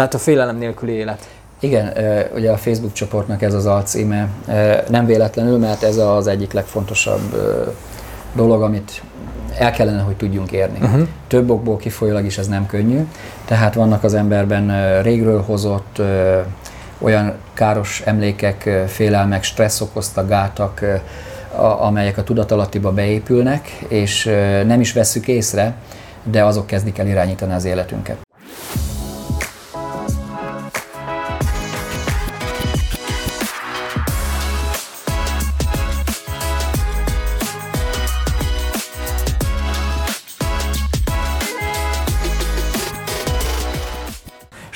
[0.00, 1.28] Tehát a félelem nélküli élet.
[1.58, 1.92] Igen,
[2.34, 4.28] ugye a Facebook csoportnak ez az alcíme.
[4.88, 7.36] Nem véletlenül, mert ez az egyik legfontosabb
[8.34, 9.02] dolog, amit
[9.58, 10.78] el kellene, hogy tudjunk érni.
[10.82, 11.08] Uh-huh.
[11.26, 13.06] Több okból kifolyólag is ez nem könnyű,
[13.44, 16.02] tehát vannak az emberben régről hozott
[16.98, 20.84] olyan káros emlékek, félelmek, stressz okozta gátak,
[21.80, 24.24] amelyek a tudatalattiba beépülnek, és
[24.66, 25.74] nem is vesszük észre,
[26.22, 28.16] de azok kezdik el irányítani az életünket.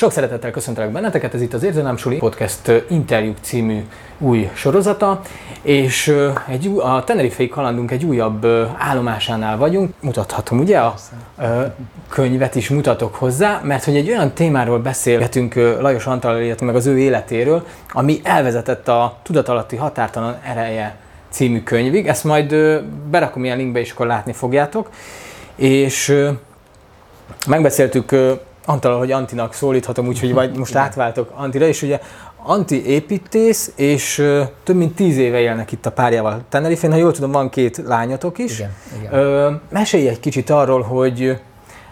[0.05, 3.85] Sok szeretettel köszöntelek benneteket, ez itt az Érzelem Suli Podcast Interjúk című
[4.19, 5.21] új sorozata,
[5.63, 6.17] és
[6.49, 8.47] egy, a Tenerifei kalandunk egy újabb
[8.79, 9.95] állomásánál vagyunk.
[10.01, 10.79] Mutathatom, ugye?
[10.79, 10.95] A
[12.09, 16.87] könyvet is mutatok hozzá, mert hogy egy olyan témáról beszélgetünk Lajos Antal, illetve meg az
[16.87, 20.97] ő életéről, ami elvezetett a tudatalatti határtalan ereje
[21.31, 22.07] című könyvig.
[22.07, 22.55] Ezt majd
[23.11, 24.91] berakom ilyen linkbe, és akkor látni fogjátok.
[25.57, 26.15] És
[27.47, 28.15] megbeszéltük
[28.67, 32.01] Antal, hogy Antinak szólíthatom, úgyhogy majd most átváltok Antira, és ugye
[32.47, 36.91] Anti építész, és ö, több mint tíz éve élnek itt a párjával Tenerifén.
[36.91, 38.59] Ha jól tudom, van két lányotok is.
[38.59, 39.13] Igen, igen.
[39.13, 41.41] Ö, mesélj egy kicsit arról, hogy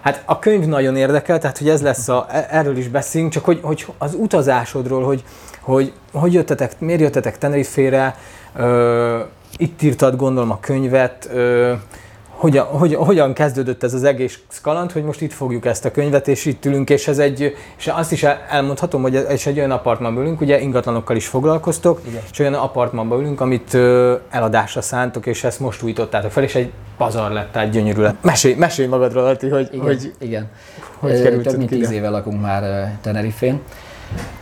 [0.02, 3.44] hát a könyv nagyon érdekel, tehát hogy ez lesz a, e, erről is beszélünk, csak
[3.44, 5.24] hogy, hogy az utazásodról, hogy,
[5.60, 8.16] hogy hogy jöttetek, miért jöttetek Tenerifére,
[8.56, 9.20] ö,
[9.56, 11.72] itt írtad gondolom a könyvet, ö,
[12.42, 16.28] hogyan, hogyan, hogyan kezdődött ez az egész kaland, hogy most itt fogjuk ezt a könyvet,
[16.28, 20.22] és itt ülünk, és ez egy, és azt is elmondhatom, hogy ez egy olyan apartmanban
[20.22, 22.22] ülünk, ugye ingatlanokkal is foglalkoztok, Igen.
[22.32, 23.74] és olyan apartmanban ülünk, amit
[24.30, 28.22] eladásra szántok, és ezt most újítottátok fel, és egy pazar lett, tehát gyönyörű lett.
[28.22, 30.48] Mesélj, mesélj magadról, Ati, hogy, Igen, hogy, igen.
[30.98, 33.60] hogy Több mint tíz éve lakunk már Tenerifén.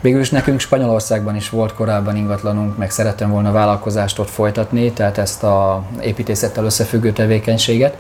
[0.01, 5.19] Végül is nekünk Spanyolországban is volt korábban ingatlanunk, meg szerettem volna vállalkozást ott folytatni, tehát
[5.19, 7.97] ezt a építészettel összefüggő tevékenységet,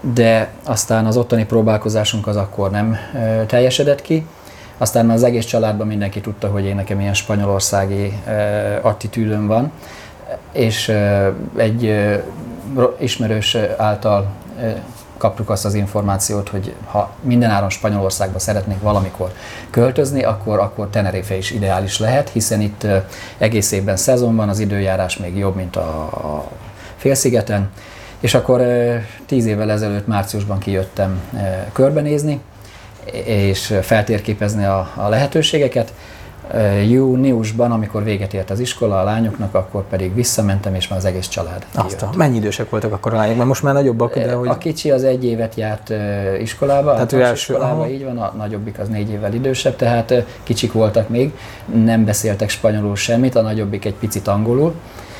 [0.00, 2.96] de aztán az ottani próbálkozásunk az akkor nem
[3.46, 4.26] teljesedett ki.
[4.78, 8.12] Aztán az egész családban mindenki tudta, hogy én nekem ilyen spanyolországi
[8.80, 9.72] attitűdöm van,
[10.52, 10.92] és
[11.56, 11.94] egy
[12.98, 14.26] ismerős által
[15.24, 19.32] kaptuk azt az információt, hogy ha mindenáron Spanyolországba szeretnék valamikor
[19.70, 22.86] költözni, akkor, akkor Tenerife is ideális lehet, hiszen itt
[23.38, 26.48] egész évben szezon az időjárás még jobb, mint a, a
[26.96, 27.70] félszigeten,
[28.20, 28.62] és akkor
[29.26, 31.20] tíz évvel ezelőtt márciusban kijöttem
[31.72, 32.40] körbenézni,
[33.24, 35.92] és feltérképezni a, a lehetőségeket,
[36.88, 41.28] júniusban, amikor véget ért az iskola a lányoknak, akkor pedig visszamentem, és már az egész
[41.28, 43.36] család Azt Mennyi idősek voltak akkor a lányok?
[43.36, 44.48] Mert most már nagyobbak, de hogy...
[44.48, 45.92] A kicsi az egy évet járt
[46.40, 47.88] iskolába, tehát ő első, iskolába, aha.
[47.88, 51.32] így van, a nagyobbik az négy évvel idősebb, tehát kicsik voltak még,
[51.84, 55.13] nem beszéltek spanyolul semmit, a nagyobbik egy picit angolul, Eh,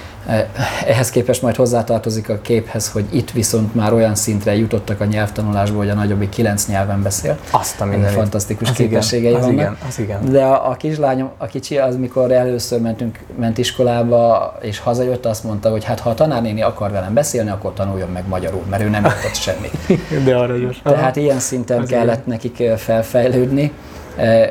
[0.86, 5.78] ehhez képest majd hozzátartozik a képhez, hogy itt viszont már olyan szintre jutottak a nyelvtanulásból,
[5.78, 7.38] hogy a nagyobbik kilenc nyelven beszél.
[7.50, 8.16] Azt a mindenit.
[8.16, 9.60] Fantasztikus az képességei igen, az vannak.
[9.60, 10.30] Igen, az igen.
[10.30, 15.44] De a, a kislányom, a kicsi, az mikor először mentünk, ment iskolába, és hazajött, azt
[15.44, 18.88] mondta, hogy hát ha a tanárnéni akar velem beszélni, akkor tanuljon meg magyarul, mert ő
[18.88, 19.72] nem értett semmit.
[20.24, 20.80] De aranyos.
[20.82, 22.22] Tehát ilyen szinten az kellett igen.
[22.26, 23.72] nekik eh, felfejlődni.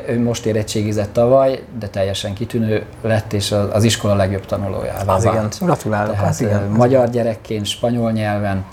[0.08, 5.48] Ő most érettségizett tavaly, de teljesen kitűnő lett, és az iskola legjobb tanulójává az Igen,
[5.60, 6.14] gratulálok.
[6.14, 6.68] Tehát az igen.
[6.68, 8.64] magyar gyerekként, spanyol nyelven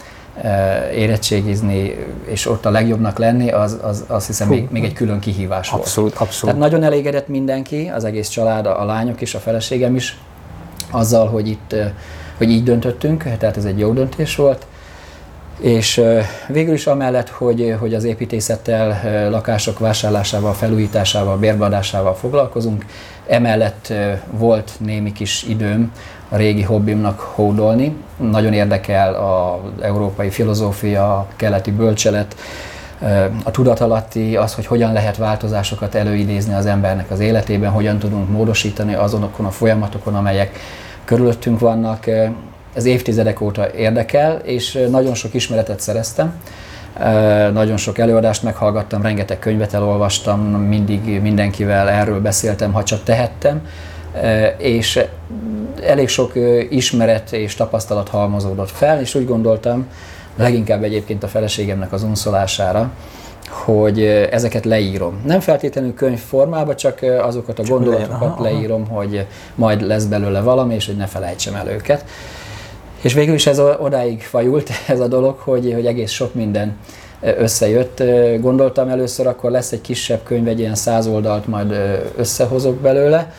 [0.95, 5.19] érettségizni, és ott a legjobbnak lenni, az, az azt hiszem Fú, még, még egy külön
[5.19, 5.85] kihívás abszolút, volt.
[5.85, 6.55] Abszolút, abszolút.
[6.55, 10.17] Tehát nagyon elégedett mindenki, az egész család, a lányok és a feleségem is,
[10.91, 11.75] azzal, hogy itt
[12.37, 14.65] hogy így döntöttünk, tehát ez egy jó döntés volt.
[15.61, 16.03] És
[16.47, 22.85] végül is amellett, hogy, hogy az építészettel, lakások vásárlásával, felújításával, bérbeadásával foglalkozunk,
[23.27, 23.93] emellett
[24.31, 25.91] volt némi kis időm
[26.29, 27.95] a régi hobbimnak hódolni.
[28.17, 32.35] Nagyon érdekel az európai filozófia, a keleti bölcselet,
[33.43, 38.93] a tudatalatti, az, hogy hogyan lehet változásokat előidézni az embernek az életében, hogyan tudunk módosítani
[38.93, 40.59] azonokon a folyamatokon, amelyek
[41.05, 42.05] körülöttünk vannak
[42.73, 46.33] ez évtizedek óta érdekel, és nagyon sok ismeretet szereztem.
[47.53, 53.67] Nagyon sok előadást meghallgattam, rengeteg könyvet elolvastam, mindig mindenkivel erről beszéltem, ha csak tehettem,
[54.57, 54.99] és
[55.83, 56.33] elég sok
[56.69, 59.85] ismeret és tapasztalat halmozódott fel, és úgy gondoltam,
[60.35, 62.91] leginkább egyébként a feleségemnek az unszolására,
[63.49, 65.21] hogy ezeket leírom.
[65.25, 69.25] Nem feltétlenül könyv formában, csak azokat a gondolatokat leírom, hogy
[69.55, 72.05] majd lesz belőle valami, és hogy ne felejtsem el őket.
[73.01, 76.77] És végül is ez odáig fajult ez a dolog, hogy, hogy egész sok minden
[77.37, 78.03] összejött.
[78.39, 81.75] Gondoltam először, akkor lesz egy kisebb könyv, egy ilyen száz oldalt majd
[82.17, 83.33] összehozok belőle,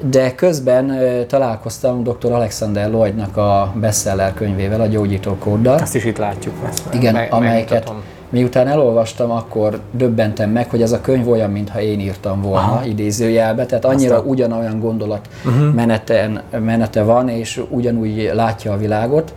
[0.00, 2.32] de közben találkoztam dr.
[2.32, 5.78] Alexander Lloydnak a bestseller könyvével, a gyógyító kóddal.
[5.78, 6.54] Azt is itt látjuk.
[6.68, 8.02] Ezt Igen, meg, amelyeket megmutatom.
[8.32, 12.84] Miután elolvastam, akkor döbbentem meg, hogy ez a könyv olyan, mintha én írtam volna Aha.
[12.84, 14.30] idézőjelbe, tehát annyira Aztán.
[14.30, 15.74] ugyanolyan gondolat uh-huh.
[15.74, 19.32] meneten, menete van, és ugyanúgy látja a világot.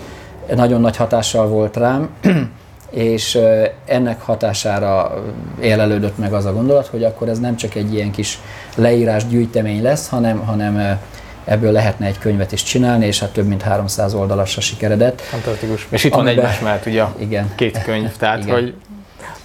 [0.56, 2.10] Nagyon nagy hatással volt rám
[2.90, 3.40] és
[3.86, 5.24] ennek hatására
[5.62, 8.40] élelődött meg az a gondolat, hogy akkor ez nem csak egy ilyen kis
[8.76, 11.00] leírás gyűjtemény lesz, hanem, hanem
[11.46, 15.22] ebből lehetne egy könyvet is csinálni, és hát több mint 300 oldalasra sikeredett.
[15.22, 15.88] Fantasztikus.
[15.90, 17.54] És itt amiben, van egymás mellett ugye igen.
[17.56, 18.54] két könyv, tehát igen.
[18.54, 18.74] hogy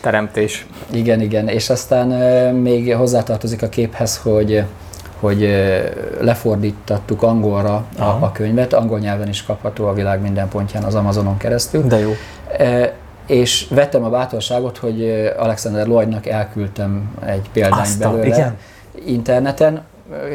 [0.01, 0.67] teremtés.
[0.91, 2.07] Igen, igen, és aztán
[2.55, 4.65] még hozzátartozik a képhez, hogy
[5.21, 5.49] hogy
[6.21, 11.37] lefordítattuk angolra a, a könyvet, angol nyelven is kapható a világ minden pontján az Amazonon
[11.37, 11.83] keresztül.
[11.83, 12.13] De jó
[13.31, 18.57] és vettem a bátorságot, hogy Alexander Lloydnak elküldtem egy példányt Aztán, belőle igen.
[19.05, 19.83] interneten.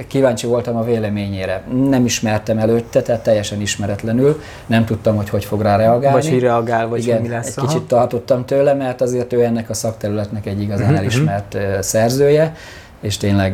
[0.07, 1.63] Kíváncsi voltam a véleményére.
[1.89, 4.41] Nem ismertem előtte, tehát teljesen ismeretlenül.
[4.65, 6.21] Nem tudtam, hogy hogy fog rá reagálni.
[6.21, 7.47] Vagy hogy reagál, vagy Igen, mi lesz.
[7.47, 7.67] Egy aha.
[7.67, 10.99] kicsit tartottam tőle, mert azért ő ennek a szakterületnek egy igazán uh-huh.
[10.99, 12.55] elismert szerzője,
[13.01, 13.53] és tényleg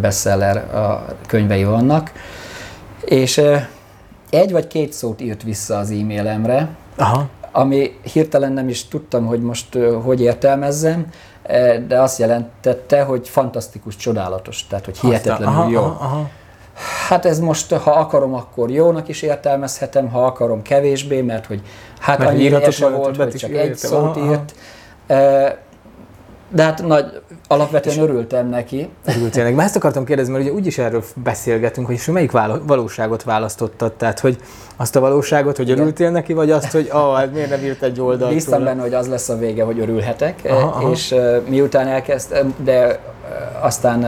[0.00, 2.12] bestseller a könyvei vannak.
[3.04, 3.40] És
[4.30, 9.40] egy vagy két szót írt vissza az e-mailemre, Aha ami hirtelen nem is tudtam, hogy
[9.40, 11.06] most hogy értelmezzem,
[11.88, 15.80] de azt jelentette, hogy fantasztikus, csodálatos, tehát hogy hihetetlenül aha, jó.
[15.80, 16.30] Aha, aha.
[17.08, 21.62] Hát ez most, ha akarom, akkor jónak is értelmezhetem, ha akarom, kevésbé, mert hogy
[21.98, 24.54] hát mert annyi volt, hogy csak egy szót aha, írt.
[25.06, 25.52] Aha.
[26.54, 28.88] De hát nagy, alapvetően örültem neki.
[29.04, 29.54] Örültél neki.
[29.54, 32.30] Már ezt akartam kérdezni, mert ugye úgyis erről beszélgetünk, hogy melyik
[32.66, 33.92] valóságot választottad?
[33.92, 34.38] Tehát, hogy
[34.76, 38.00] azt a valóságot, hogy örültél neki, vagy azt, hogy ah, hát miért nem írt egy
[38.00, 38.32] oldalt?
[38.32, 40.90] Bíztam benne, hogy az lesz a vége, hogy örülhetek, aha, aha.
[40.90, 44.06] és uh, miután elkezdtem, de uh, aztán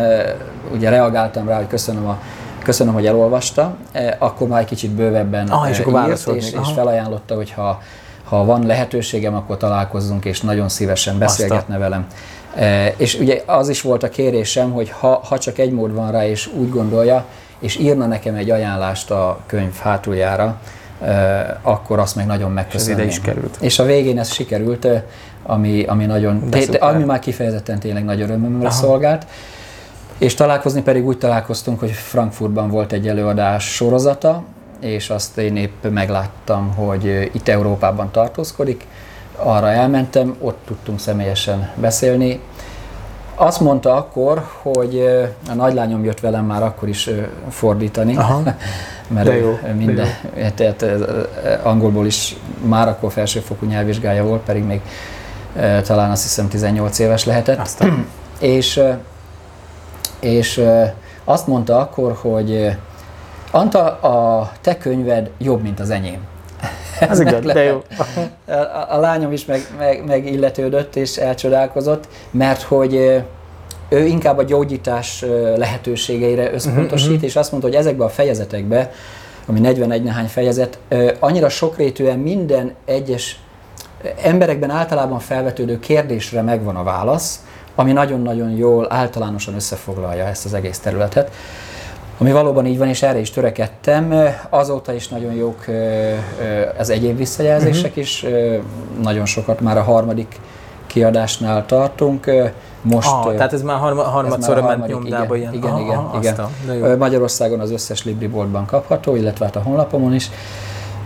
[0.75, 2.21] ugye reagáltam rá, hogy köszönöm a
[2.63, 3.77] köszönöm, hogy elolvasta,
[4.19, 7.81] akkor már egy kicsit bővebben ah, és, akkor írt, és, és felajánlotta, hogy ha,
[8.25, 11.79] ha van lehetőségem, akkor találkozzunk, és nagyon szívesen beszélgetne Azta.
[11.79, 12.07] velem.
[12.57, 16.11] E, és ugye az is volt a kérésem, hogy ha, ha csak egy mód van
[16.11, 17.25] rá, és úgy gondolja,
[17.59, 20.61] és írna nekem egy ajánlást a könyv hátuljára,
[21.03, 23.07] e, akkor azt meg nagyon megköszönném.
[23.07, 23.57] És is került.
[23.61, 24.89] És a végén ez sikerült,
[25.43, 29.27] ami, ami nagyon, té, ami már kifejezetten tényleg nagy örömömre szolgált.
[30.19, 34.43] És találkozni pedig úgy találkoztunk, hogy Frankfurtban volt egy előadás sorozata,
[34.81, 38.87] és azt én épp megláttam, hogy itt Európában tartózkodik,
[39.37, 42.41] arra elmentem, ott tudtunk személyesen beszélni.
[43.35, 45.07] Azt mondta akkor, hogy
[45.49, 47.11] a nagylányom jött velem már akkor is
[47.49, 48.43] fordítani, Aha.
[49.09, 49.95] mert de jó, minden,
[50.35, 50.49] de jó.
[50.57, 50.85] Tehát
[51.63, 54.81] angolból is már akkor felsőfokú nyelvvizsgája volt, pedig még
[55.83, 57.59] talán azt hiszem 18 éves lehetett.
[57.59, 58.07] Aztán.
[58.39, 58.81] és,
[60.21, 60.63] és
[61.25, 62.77] azt mondta akkor, hogy
[63.51, 66.21] Anta, a te könyved jobb, mint az enyém.
[67.01, 67.83] Ez igaz, de jó.
[68.47, 68.53] A,
[68.89, 72.95] a lányom is meg, meg, megilletődött és elcsodálkozott, mert hogy
[73.89, 75.25] ő inkább a gyógyítás
[75.57, 77.25] lehetőségeire összpontosít, uh-huh.
[77.25, 78.91] és azt mondta, hogy ezekben a fejezetekben,
[79.47, 80.79] ami 41 nehány fejezet,
[81.19, 83.41] annyira sokrétűen minden egyes
[84.23, 87.45] emberekben általában felvetődő kérdésre megvan a válasz,
[87.75, 91.31] ami nagyon-nagyon jól általánosan összefoglalja ezt az egész területet
[92.19, 94.15] ami valóban így van, és erre is törekedtem.
[94.49, 95.65] Azóta is nagyon jók
[96.79, 97.99] az egyéb visszajelzések uh-huh.
[97.99, 98.27] is,
[99.03, 100.41] nagyon sokat már a harmadik
[100.87, 102.31] kiadásnál tartunk.
[102.83, 105.65] Most, ah, tehát ez már harma, harmadszorra ment nyomdába igen, ilyen.
[105.65, 106.35] Igen, igen, ah, igen.
[106.35, 110.31] Aztán, Magyarországon az összes Libriboltban kapható, illetve hát a honlapomon is.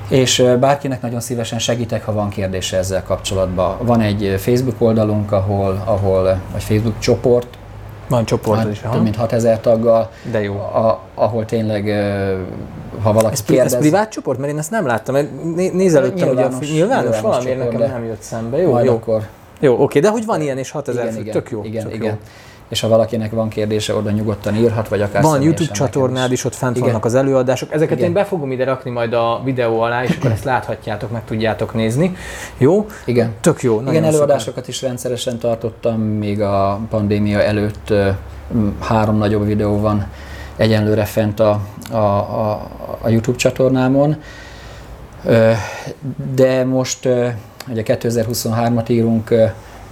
[0.08, 3.76] És bárkinek nagyon szívesen segítek, ha van kérdése ezzel kapcsolatban.
[3.82, 7.58] Van egy Facebook oldalunk, ahol, ahol vagy Facebook csoport,
[8.10, 8.80] van csoport is.
[8.92, 10.10] Több mint 6000 taggal.
[10.30, 10.54] De jó.
[10.54, 11.84] A, ahol tényleg,
[13.02, 13.72] ha valaki ez, kérdez...
[13.72, 14.38] Ez privát csoport?
[14.38, 15.16] Mert én ezt nem láttam.
[15.54, 18.58] Nézelődtem, hogy a nyilvános, nyilvános valamiért nekem nem jött szembe.
[18.58, 18.94] Jó, jó.
[18.94, 19.26] Akkor...
[19.60, 21.64] Jó, oké, de hogy van ilyen és 6000 igen, igen, tök jó.
[21.64, 22.12] Igen, tök igen.
[22.12, 22.18] Jó
[22.70, 26.54] és ha valakinek van kérdése, oda nyugodtan írhat, vagy akár Van YouTube csatornád is, ott
[26.54, 26.88] fent Igen.
[26.88, 27.72] vannak az előadások.
[27.72, 28.08] Ezeket Igen.
[28.08, 31.74] én be fogom ide rakni majd a videó alá, és akkor ezt láthatjátok, meg tudjátok
[31.74, 32.16] nézni.
[32.58, 32.86] Jó?
[33.04, 33.34] Igen.
[33.40, 33.80] Tök jó.
[33.80, 34.68] Igen, előadásokat szuper.
[34.68, 37.92] is rendszeresen tartottam, még a pandémia előtt
[38.80, 40.06] három nagyobb videó van
[40.56, 41.60] egyenlőre fent a,
[41.90, 42.68] a, a,
[43.00, 44.16] a YouTube csatornámon.
[46.34, 47.08] De most
[47.68, 49.34] ugye 2023-at írunk,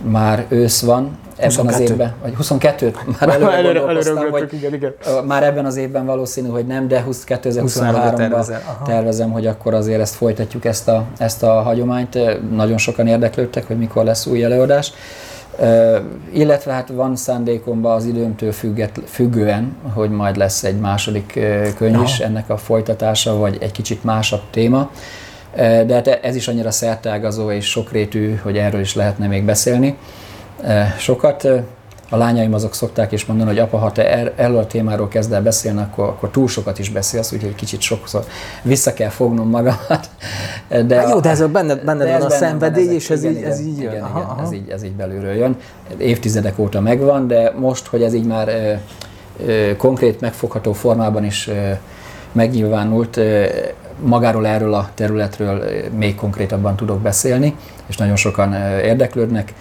[0.03, 1.85] már ősz van, ebben 22.
[1.85, 4.95] az évben, vagy 22-t már előre, előre, előre hogy igen, igen.
[5.27, 8.85] Már ebben az évben valószínű, hogy nem, de 20 23-ra 2023-ban tervezel, aha.
[8.85, 12.19] tervezem, hogy akkor azért ezt folytatjuk, ezt a, ezt a hagyományt.
[12.55, 14.93] Nagyon sokan érdeklődtek, hogy mikor lesz új előadás.
[16.33, 21.41] Illetve hát van szándékomban az időmtől függet, függően, hogy majd lesz egy második
[21.77, 24.91] könyv is, ennek a folytatása, vagy egy kicsit másabb téma.
[25.57, 29.97] De hát ez is annyira szertágazó és sokrétű, hogy erről is lehetne még beszélni.
[30.99, 31.49] Sokat.
[32.11, 35.33] A lányaim azok szokták is mondani, hogy apa, ha te er- erről a témáról kezd
[35.33, 38.25] el beszélni, akkor, akkor túl sokat is beszélsz, úgyhogy kicsit sokszor
[38.63, 40.11] vissza kell fognom magamat.
[40.87, 43.23] De Hát jó, de ez a benned- benned de van a szenvedély, ezek- és ez
[43.25, 43.91] igen, így- ez így jön.
[43.93, 44.43] Igen, Aha, igen, aha.
[44.43, 45.57] Ez, így, ez így belülről jön.
[45.99, 48.73] Évtizedek óta megvan, de most, hogy ez így már ö,
[49.47, 51.71] ö, konkrét, megfogható formában is ö,
[52.33, 53.21] megnyilvánult,
[54.01, 57.55] magáról erről a területről ö, még konkrétabban tudok beszélni,
[57.87, 59.53] és nagyon sokan ö, érdeklődnek,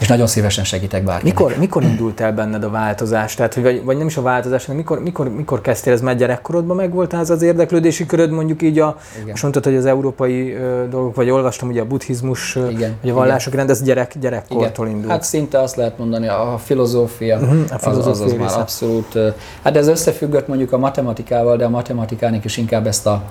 [0.00, 1.38] és nagyon szívesen segítek bárkinek.
[1.38, 3.34] Mikor, mikor indult el benned a változás?
[3.34, 6.18] Tehát, hogy vagy, vagy nem is a változás, hanem mikor, mikor, mikor kezdtél ez, mert
[6.18, 9.28] gyerekkorodban megvolt ez az érdeklődési köröd, mondjuk így a, Igen.
[9.28, 13.14] most mondtad, hogy az európai ö, dolgok, vagy olvastam ugye a buddhizmus, Igen, vagy a
[13.14, 14.96] vallások rend, ez gyerek, gyerekkortól Igen.
[14.96, 15.12] indult.
[15.12, 19.18] Hát szinte azt lehet mondani, a filozófia, Mhm, a az, az, filozófia az már abszolút,
[19.62, 23.22] hát ez összefüggött mondjuk a matematikával, de a matematikának is inkább ezt a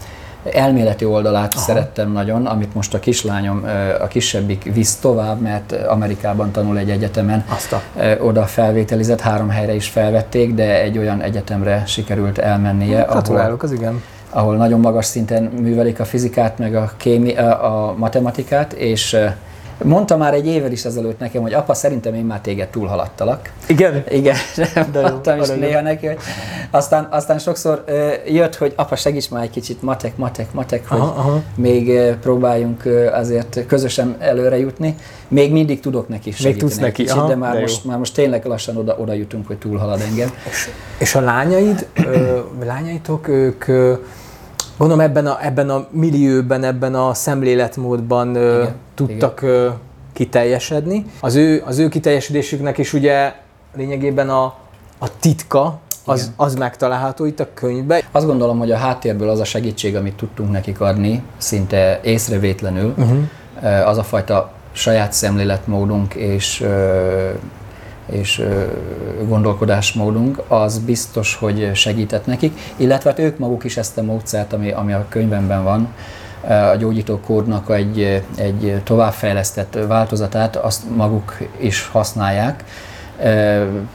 [0.52, 1.64] elméleti oldalát Aha.
[1.64, 3.66] szerettem nagyon, amit most a kislányom,
[4.02, 7.82] a kisebbik visz tovább, mert Amerikában tanul egy egyetemen, Azt a...
[8.20, 13.72] Oda felvételizett, három helyre is felvették, de egy olyan egyetemre sikerült elmennie, ahol, Gratulálok, az
[13.72, 14.04] igen.
[14.30, 19.18] ahol nagyon magas szinten művelik a fizikát, meg a, kémi, a, matematikát, és
[19.84, 23.52] mondta már egy évvel is ezelőtt nekem, hogy apa, szerintem én már téged túlhaladtalak.
[23.68, 24.04] Igen?
[24.10, 24.36] Igen,
[24.92, 25.60] De jó, mondtam is arra jó.
[25.60, 26.18] néha neki, hogy
[26.72, 27.84] aztán, aztán sokszor
[28.28, 31.42] jött, hogy apa, segíts már egy kicsit, matek, matek, matek, hogy Aha, aha.
[31.56, 34.96] még próbáljunk azért közösen előre jutni.
[35.28, 37.62] Még mindig tudok neki segíteni tudsz egy neki, kicsit, aha, de már de jó.
[37.62, 40.30] most, már most tényleg lassan oda, oda jutunk, hogy túlhalad engem.
[40.50, 43.66] És, és a lányaid, ö, lányaitok, ők
[44.78, 49.70] gondolom ebben a, ebben a millióben, ebben a szemléletmódban ö, Igen, tudtak ö,
[50.14, 51.06] kiteljesedni.
[51.20, 53.34] Az ő, az ő kiteljesedésüknek is ugye
[53.76, 54.44] lényegében a,
[55.00, 56.34] a titka, az, Igen.
[56.36, 58.02] az megtalálható itt a könyvben.
[58.12, 63.88] Azt gondolom, hogy a háttérből az a segítség, amit tudtunk nekik adni, szinte észrevétlenül, uh-huh.
[63.88, 66.64] az a fajta saját szemléletmódunk és,
[68.12, 68.44] és
[69.28, 74.72] gondolkodásmódunk, az biztos, hogy segített nekik, illetve hát ők maguk is ezt a módszert, ami,
[74.72, 75.88] ami a könyvemben van,
[76.72, 82.64] a gyógyító kódnak egy, egy továbbfejlesztett változatát, azt maguk is használják.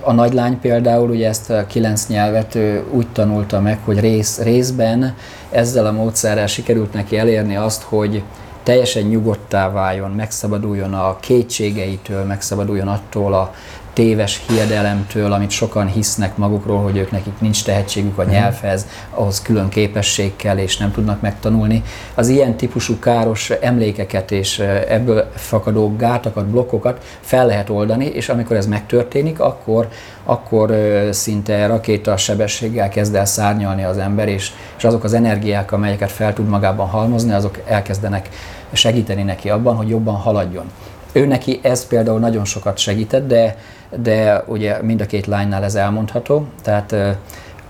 [0.00, 2.59] A nagylány például ugye ezt a kilenc nyelvet
[2.90, 5.14] úgy tanulta meg, hogy rész, részben
[5.50, 8.23] ezzel a módszerrel sikerült neki elérni azt, hogy
[8.62, 13.54] teljesen nyugodtá váljon, megszabaduljon a kétségeitől, megszabaduljon attól a
[13.93, 19.69] téves hiedelemtől, amit sokan hisznek magukról, hogy ők nekik nincs tehetségük a nyelvhez, ahhoz külön
[19.69, 21.83] képesség kell, és nem tudnak megtanulni.
[22.15, 24.59] Az ilyen típusú káros emlékeket és
[24.89, 29.89] ebből fakadó gátakat, blokkokat fel lehet oldani, és amikor ez megtörténik, akkor,
[30.25, 30.75] akkor
[31.11, 36.33] szinte rakéta sebességgel kezd el szárnyalni az ember, és, és azok az energiák, amelyeket fel
[36.33, 38.29] tud magában halmozni, azok elkezdenek
[38.73, 40.65] segíteni neki abban, hogy jobban haladjon.
[41.13, 43.57] Ő neki ez például nagyon sokat segített, de,
[43.97, 46.47] de ugye mind a két lánynál ez elmondható.
[46.63, 46.95] Tehát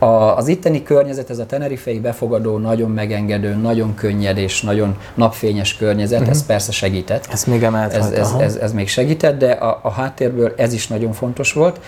[0.02, 5.76] a, az itteni környezet, ez a tenerifei befogadó, nagyon megengedő, nagyon könnyed és nagyon napfényes
[5.76, 6.34] környezet, uh-huh.
[6.34, 7.28] ez persze segített.
[7.32, 10.86] Ezt még emelt Ez, ez, ez, ez még segített, de a, a háttérből ez is
[10.86, 11.80] nagyon fontos volt.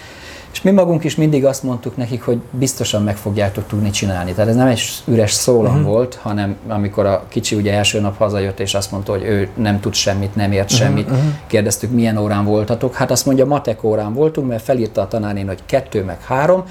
[0.54, 4.32] És mi magunk is mindig azt mondtuk nekik, hogy biztosan meg fogjátok tudni csinálni.
[4.32, 5.80] Tehát ez nem egy üres szólam Mhm.
[5.80, 5.92] uh-huh.
[5.94, 9.80] volt, hanem amikor a kicsi ugye első nap hazajött, és azt mondta, hogy ő nem
[9.80, 11.10] tud semmit, nem ért Mhm, semmit.
[11.10, 11.24] Uh-huh.
[11.46, 12.94] Kérdeztük, milyen órán voltatok.
[12.94, 16.64] Hát azt mondja, matek órán voltunk, mert felírta a tanárnén, hogy kettő meg három,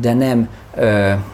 [0.00, 0.48] de nem,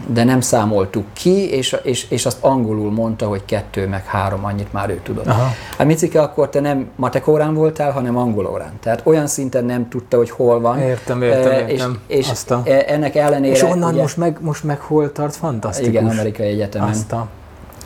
[0.07, 4.73] de nem számoltuk ki, és, és, és azt angolul mondta, hogy kettő meg három, annyit
[4.73, 5.27] már ő tudott.
[5.27, 5.49] Aha.
[5.79, 8.73] Hát Micike, akkor te nem matek órán voltál, hanem angol órán.
[8.81, 10.79] Tehát olyan szinten nem tudta, hogy hol van.
[10.79, 11.99] Értem, értem, értem.
[12.07, 13.55] És, és a- e- ennek ellenére...
[13.55, 15.37] És onnan ugye, most meg, most meg hol tart?
[15.37, 15.89] Fantasztikus.
[15.93, 16.89] Igen, amerikai egyetemen.
[16.89, 17.27] Azt a...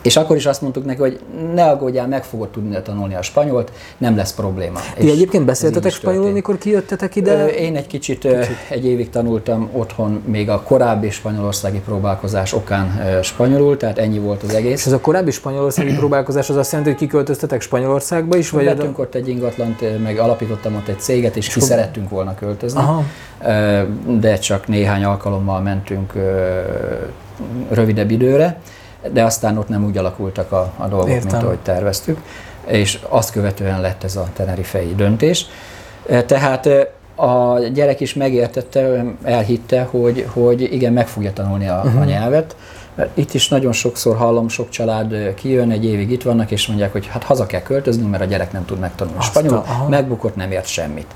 [0.01, 1.19] És akkor is azt mondtuk neki, hogy
[1.53, 4.79] ne aggódjál, meg fogod tudni tanulni a spanyolt, nem lesz probléma.
[4.95, 7.47] Ti És egyébként beszéltetek spanyolul, mikor kijöttetek ide?
[7.47, 13.77] Én egy kicsit, kicsit, egy évig tanultam otthon, még a korábbi spanyolországi próbálkozás okán spanyolul,
[13.77, 14.85] tehát ennyi volt az És egész.
[14.85, 18.49] ez a korábbi spanyolországi próbálkozás az azt jelenti, hogy kiköltöztetek Spanyolországba is?
[18.49, 22.35] Vagy Vettünk ott egy ingatlant, meg alapítottam ott egy céget, és ki hol- szerettünk volna
[22.35, 22.79] költözni.
[22.79, 23.03] Aha.
[24.19, 26.13] De csak néhány alkalommal mentünk
[27.69, 28.59] rövidebb időre,
[29.11, 31.31] de aztán ott nem úgy alakultak a, a dolgok, Értem.
[31.31, 32.21] mint ahogy terveztük,
[32.65, 35.45] és azt követően lett ez a tenerifei döntés.
[36.25, 36.69] Tehát
[37.15, 42.01] a gyerek is megértette, elhitte, hogy, hogy igen, meg fogja tanulni a, uh-huh.
[42.01, 42.55] a nyelvet.
[43.13, 47.07] Itt is nagyon sokszor hallom, sok család kijön, egy évig itt vannak, és mondják, hogy
[47.07, 51.07] hát haza kell költözni, mert a gyerek nem tud megtanulni spanyolul, megbukott, nem ért semmit.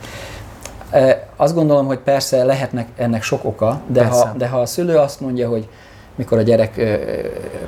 [1.35, 5.19] Azt gondolom, hogy persze lehetnek ennek sok oka, de ha, de ha a szülő azt
[5.19, 5.67] mondja, hogy
[6.15, 6.81] mikor a gyerek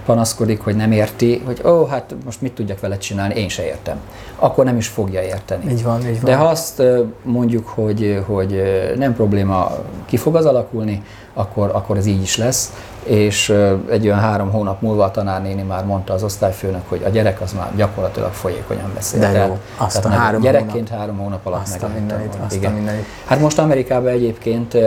[0.05, 3.65] panaszkodik, hogy nem érti, hogy ó, oh, hát most mit tudjak vele csinálni, én se
[3.65, 3.97] értem.
[4.35, 5.71] Akkor nem is fogja érteni.
[5.71, 6.31] Így van, így van.
[6.31, 6.83] De ha azt
[7.23, 8.63] mondjuk, hogy, hogy
[8.97, 9.71] nem probléma,
[10.05, 12.73] ki fog az alakulni, akkor, akkor ez így is lesz.
[13.03, 13.53] És
[13.89, 17.53] egy olyan három hónap múlva a tanárnéni már mondta az osztályfőnök, hogy a gyerek az
[17.53, 19.19] már gyakorlatilag folyékonyan beszél.
[19.19, 20.99] De jó, azt Tehát a három gyerekként hónap.
[20.99, 22.71] három hónap alatt azt meg a mindenit, azt Igen.
[22.71, 23.05] a mindenit.
[23.25, 24.77] Hát most Amerikában egyébként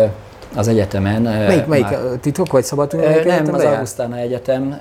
[0.54, 1.23] az egyetemen.
[1.23, 3.07] Melyik, melyik már, titok, vagy szabad tudni?
[3.25, 4.80] Nem, az Augustana Egyetem.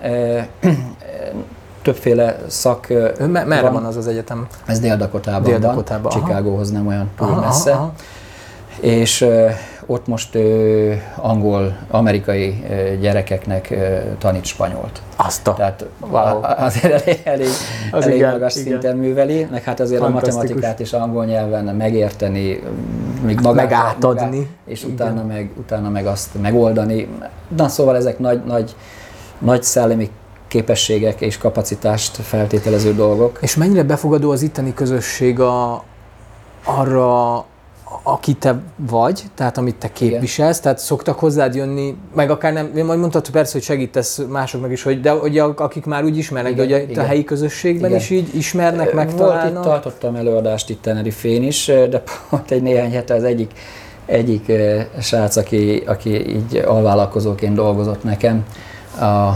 [1.81, 2.88] Többféle szak
[3.27, 4.47] Merre van, van az az egyetem?
[4.65, 7.71] Ez Dél-Dakotában Dél-Dakotában, van, Chicagóhoz nem olyan túl aha, messze.
[7.71, 7.93] Aha.
[8.79, 9.25] És
[9.89, 15.01] ott most ö, angol, amerikai ö, gyerekeknek ö, tanít spanyolt.
[15.15, 15.53] Azt a...
[15.53, 16.39] Tehát wow.
[16.41, 17.48] azért elég, elég,
[17.91, 18.67] az elég igen, magas igen.
[18.67, 22.63] szinten műveli, meg hát azért a matematikát is angol nyelven megérteni,
[23.25, 24.38] még magát, meg átadni.
[24.38, 27.08] Magát, és utána meg, utána meg azt megoldani.
[27.55, 28.75] Na szóval ezek nagy, nagy,
[29.38, 30.10] nagy szellemi
[30.48, 33.38] képességek és kapacitást feltételező dolgok.
[33.41, 35.84] És mennyire befogadó az itteni közösség a,
[36.63, 37.46] arra
[38.03, 40.62] aki te vagy, tehát amit te képviselsz, Igen.
[40.62, 45.01] tehát szoktak hozzád jönni, meg akár nem, majd mondtad persze, hogy segítesz másoknak is, hogy,
[45.01, 48.01] de hogy akik már úgy ismernek, Igen, de hogy a helyi közösségben Igen.
[48.01, 49.53] is így ismernek, megtalálnak.
[49.53, 53.51] Volt itt, tartottam előadást itt Tenerife-n is, de pont egy néhány hete az egyik,
[54.05, 54.51] egyik
[55.01, 58.46] srác, aki, aki így alvállalkozóként dolgozott nekem
[59.00, 59.31] a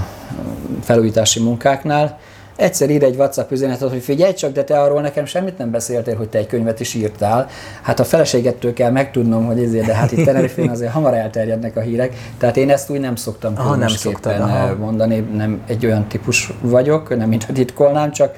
[0.81, 2.19] felújítási munkáknál,
[2.55, 6.15] egyszer ír egy WhatsApp üzenetet, hogy figyelj csak, de te arról nekem semmit nem beszéltél,
[6.15, 7.47] hogy te egy könyvet is írtál.
[7.81, 11.79] Hát a feleségettől kell megtudnom, hogy ezért, de hát itt Tenerife-n azért hamar elterjednek a
[11.79, 12.15] hírek.
[12.37, 14.75] Tehát én ezt úgy nem szoktam aha, nem szoktad, aha.
[14.75, 18.35] mondani, nem egy olyan típus vagyok, nem mint hogy titkolnám, csak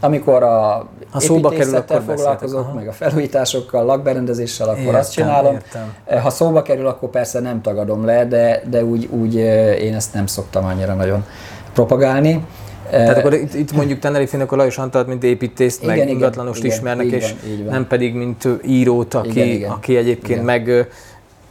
[0.00, 5.54] amikor a ha szóba kerül, akkor foglalkozok, meg a felújításokkal, lakberendezéssel, akkor értem, azt csinálom.
[5.54, 6.20] Értem.
[6.22, 9.34] Ha szóba kerül, akkor persze nem tagadom le, de, de úgy, úgy
[9.80, 11.24] én ezt nem szoktam annyira nagyon
[11.72, 12.44] propagálni.
[12.90, 16.64] Tehát akkor itt, itt mondjuk Tenerife-n akkor Lajos Antalt, mint építészt, igen, meg igen, ingatlanost
[16.64, 17.72] igen, ismernek, és van, van.
[17.72, 20.44] nem pedig mint írót, aki, igen, igen, aki egyébként igen.
[20.44, 20.88] meg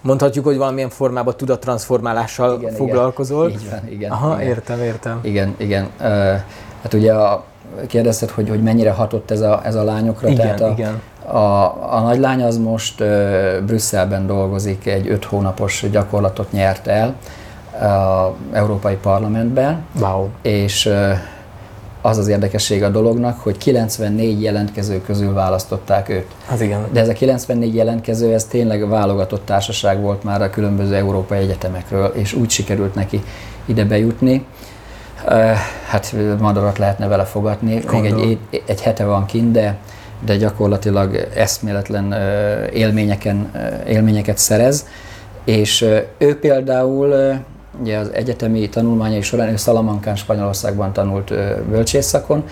[0.02, 3.50] mondhatjuk, hogy valamilyen formában tudattranszformálással igen, foglalkozol.
[3.50, 4.12] Igen, így van, igen.
[4.12, 4.48] Aha, igen.
[4.48, 5.20] értem, értem.
[5.24, 5.88] Igen, igen.
[6.00, 6.08] Uh,
[6.82, 7.44] hát ugye a,
[7.88, 10.28] kérdezted, hogy, hogy mennyire hatott ez a, ez a lányokra.
[10.28, 11.02] Igen, Tehát a, igen.
[11.26, 11.64] A,
[11.96, 13.08] a nagylány az most uh,
[13.66, 17.16] Brüsszelben dolgozik, egy öt hónapos gyakorlatot nyert el
[17.82, 20.28] a Európai Parlamentben, wow.
[20.42, 20.90] és
[22.06, 26.26] az az érdekesség a dolognak, hogy 94 jelentkező közül választották őt.
[26.52, 26.88] Az igen.
[26.92, 32.06] De ez a 94 jelentkező, ez tényleg válogatott társaság volt már a különböző európai egyetemekről,
[32.06, 33.24] és úgy sikerült neki
[33.66, 34.46] ide bejutni.
[35.88, 39.78] Hát madarat lehetne vele fogadni, még egy, egy hete van kint, de,
[40.26, 42.16] de gyakorlatilag eszméletlen
[42.74, 43.52] élményeken,
[43.88, 44.86] élményeket szerez,
[45.44, 45.82] és
[46.18, 47.14] ő például
[47.82, 51.34] ugye az egyetemi tanulmányai során ő Salamancán Spanyolországban tanult
[51.70, 52.44] bölcsészszakon,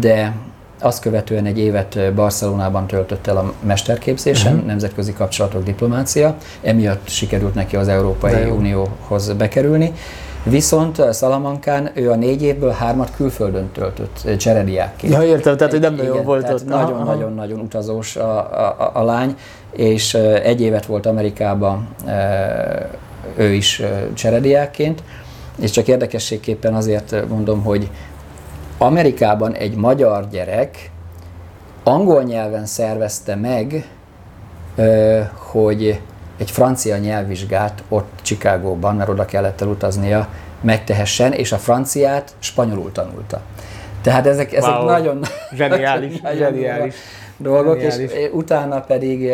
[0.00, 0.34] de
[0.80, 4.66] azt követően egy évet Barcelonában töltött el a mesterképzésen, uh-huh.
[4.66, 9.92] nemzetközi kapcsolatok diplomácia, emiatt sikerült neki az Európai Unióhoz bekerülni.
[10.42, 15.12] Viszont Salamancán ő a négy évből hármat külföldön töltött cserediákként.
[15.12, 16.66] Ja, értem, tehát hogy nem nagyon volt ott.
[16.66, 19.36] Nagyon-nagyon-nagyon utazós a, a, a lány,
[19.72, 21.88] és egy évet volt Amerikában
[23.36, 23.82] ő is
[24.14, 25.02] cserediákként,
[25.60, 27.90] és csak érdekességképpen azért mondom, hogy
[28.78, 30.90] Amerikában egy magyar gyerek
[31.82, 33.88] angol nyelven szervezte meg,
[35.34, 36.00] hogy
[36.38, 40.28] egy francia nyelvvizsgát ott Chicagóban, mert oda kellett elutaznia,
[40.60, 43.40] megtehessen, és a franciát spanyolul tanulta.
[44.00, 44.84] Tehát ezek, ezek wow.
[44.84, 45.20] nagyon...
[45.54, 46.94] Zseniális, nagyon zseniális
[47.38, 47.94] dolgok, és
[48.32, 49.26] utána pedig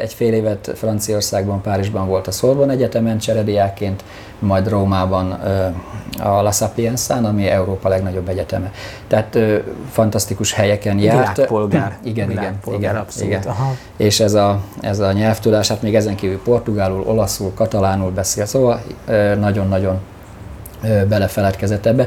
[0.00, 4.04] egy fél évet Franciaországban, Párizsban volt a Sorbonne Egyetemen cserediákként,
[4.38, 5.30] majd Rómában
[6.22, 8.72] a La Sapienza, ami Európa legnagyobb egyeteme.
[9.08, 9.38] Tehát
[9.90, 11.36] fantasztikus helyeken járt.
[11.36, 11.98] Világpolgár.
[12.04, 13.28] Igen, Világpolgár, igen, abszolút.
[13.28, 13.42] igen.
[13.46, 13.74] Aha.
[13.96, 18.82] És ez a, ez a nyelvtudás, hát még ezen kívül portugálul, olaszul, katalánul beszél, szóval
[19.38, 19.98] nagyon-nagyon
[21.08, 22.06] belefeledkezett ebbe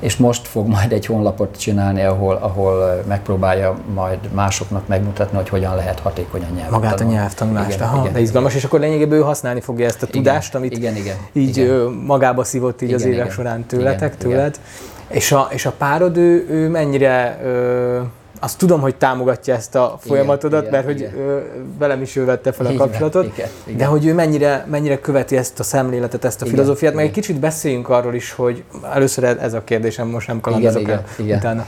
[0.00, 5.74] és most fog majd egy honlapot csinálni, ahol, ahol megpróbálja majd másoknak megmutatni, hogy hogyan
[5.74, 7.16] lehet hatékonyan nyelvet Magát tanulni.
[7.16, 10.06] a nyelvtanulást, igen, aha, igen, de izgalmas, és akkor lényegében ő használni fogja ezt a
[10.06, 12.02] tudást, igen, amit igen, igen, így igen.
[12.06, 14.54] magába szívott így igen, az évek igen, során tőletek, igen, tőled.
[14.54, 15.16] Igen.
[15.18, 18.00] És a, és a párod, ő, ő mennyire ö,
[18.40, 21.42] azt tudom, hogy támogatja ezt a folyamatodat, igen, mert hogy igen.
[21.78, 23.78] velem is ő vette fel a kapcsolatot, igen, igen.
[23.78, 27.10] de hogy ő mennyire, mennyire követi ezt a szemléletet, ezt a Igen, filozófiát, meg egy
[27.10, 27.22] igen.
[27.22, 28.62] kicsit beszéljünk arról is, hogy
[28.92, 31.38] először ez a kérdésem, most nem kalandozok Igen, el igen, igen.
[31.38, 31.66] utána.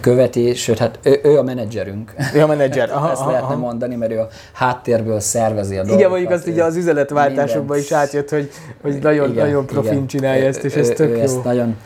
[0.00, 2.14] Követi, sőt, hát ő, ő a menedzserünk.
[2.34, 2.90] Ja, a menedzser.
[2.90, 3.58] Aha, Ezt aha, lehetne aha.
[3.58, 5.98] mondani, mert ő a háttérből szervezi a dolgokat.
[5.98, 7.88] Igen, mondjuk azt ugye az üzletváltásokban Igen.
[7.88, 8.50] is átjött, hogy,
[8.82, 10.06] hogy nagyon, Igen, nagyon profin igen.
[10.06, 11.22] csinálja ezt, és ez Ő- tök ő jó.
[11.22, 11.76] ezt nagyon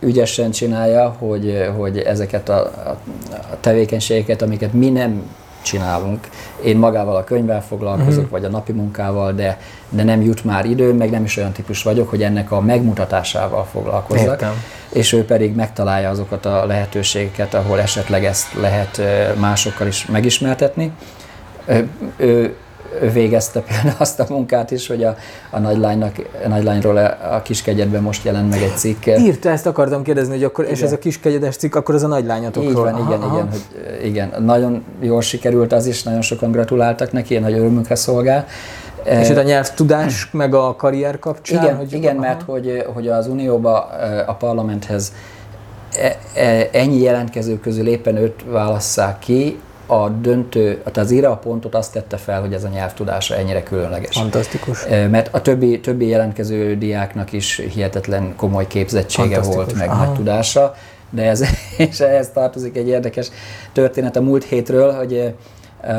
[0.00, 2.98] ügyesen csinálja, hogy, hogy ezeket a, a,
[3.30, 5.22] a tevékenységeket, amiket mi nem
[5.62, 6.28] csinálunk.
[6.64, 8.30] Én magával a könyvvel foglalkozok, uh-huh.
[8.30, 11.82] vagy a napi munkával, de, de nem jut már időm, meg nem is olyan típus
[11.82, 14.40] vagyok, hogy ennek a megmutatásával foglalkozzak.
[14.40, 14.52] Értem.
[14.92, 19.00] És ő pedig megtalálja azokat a lehetőségeket, ahol esetleg ezt lehet
[19.38, 20.92] másokkal is megismertetni.
[21.66, 21.78] Ö,
[22.16, 22.56] Ő,
[23.00, 25.16] ő végezte például azt a munkát is, hogy a,
[25.50, 26.96] a nagylánynak, a nagylányról
[27.30, 29.06] a kiskegyedben most jelent meg egy cikk.
[29.06, 30.84] Írta, ezt akartam kérdezni, hogy akkor, és Igen.
[30.84, 32.70] ez a kis kegyedes cikk, akkor az a nagylányatokról.
[32.70, 33.36] Így van, Aha, igen, aha.
[33.36, 34.34] igen, hogy, igen.
[34.44, 38.46] Nagyon jól sikerült az is, nagyon sokan gratuláltak neki, nagy örömünkre szolgál.
[39.04, 41.62] És itt a nyelvtudás, meg a karrier kapcsán?
[41.62, 42.26] igen, hogy, igen aha.
[42.26, 43.78] mert hogy, hogy az Unióba,
[44.26, 45.12] a parlamenthez
[45.96, 49.58] e- e- ennyi jelentkező közül éppen őt válasszák ki,
[49.90, 53.62] a döntő, tehát az írja a pontot azt tette fel, hogy ez a nyelvtudása ennyire
[53.62, 54.16] különleges.
[54.16, 54.86] Fantasztikus.
[54.86, 60.04] Mert a többi, többi jelentkező diáknak is hihetetlen komoly képzettsége volt, meg Aha.
[60.04, 60.74] nagy tudása,
[61.10, 61.44] de ez,
[61.88, 63.28] és ehhez tartozik egy érdekes
[63.72, 65.34] történet a múlt hétről, hogy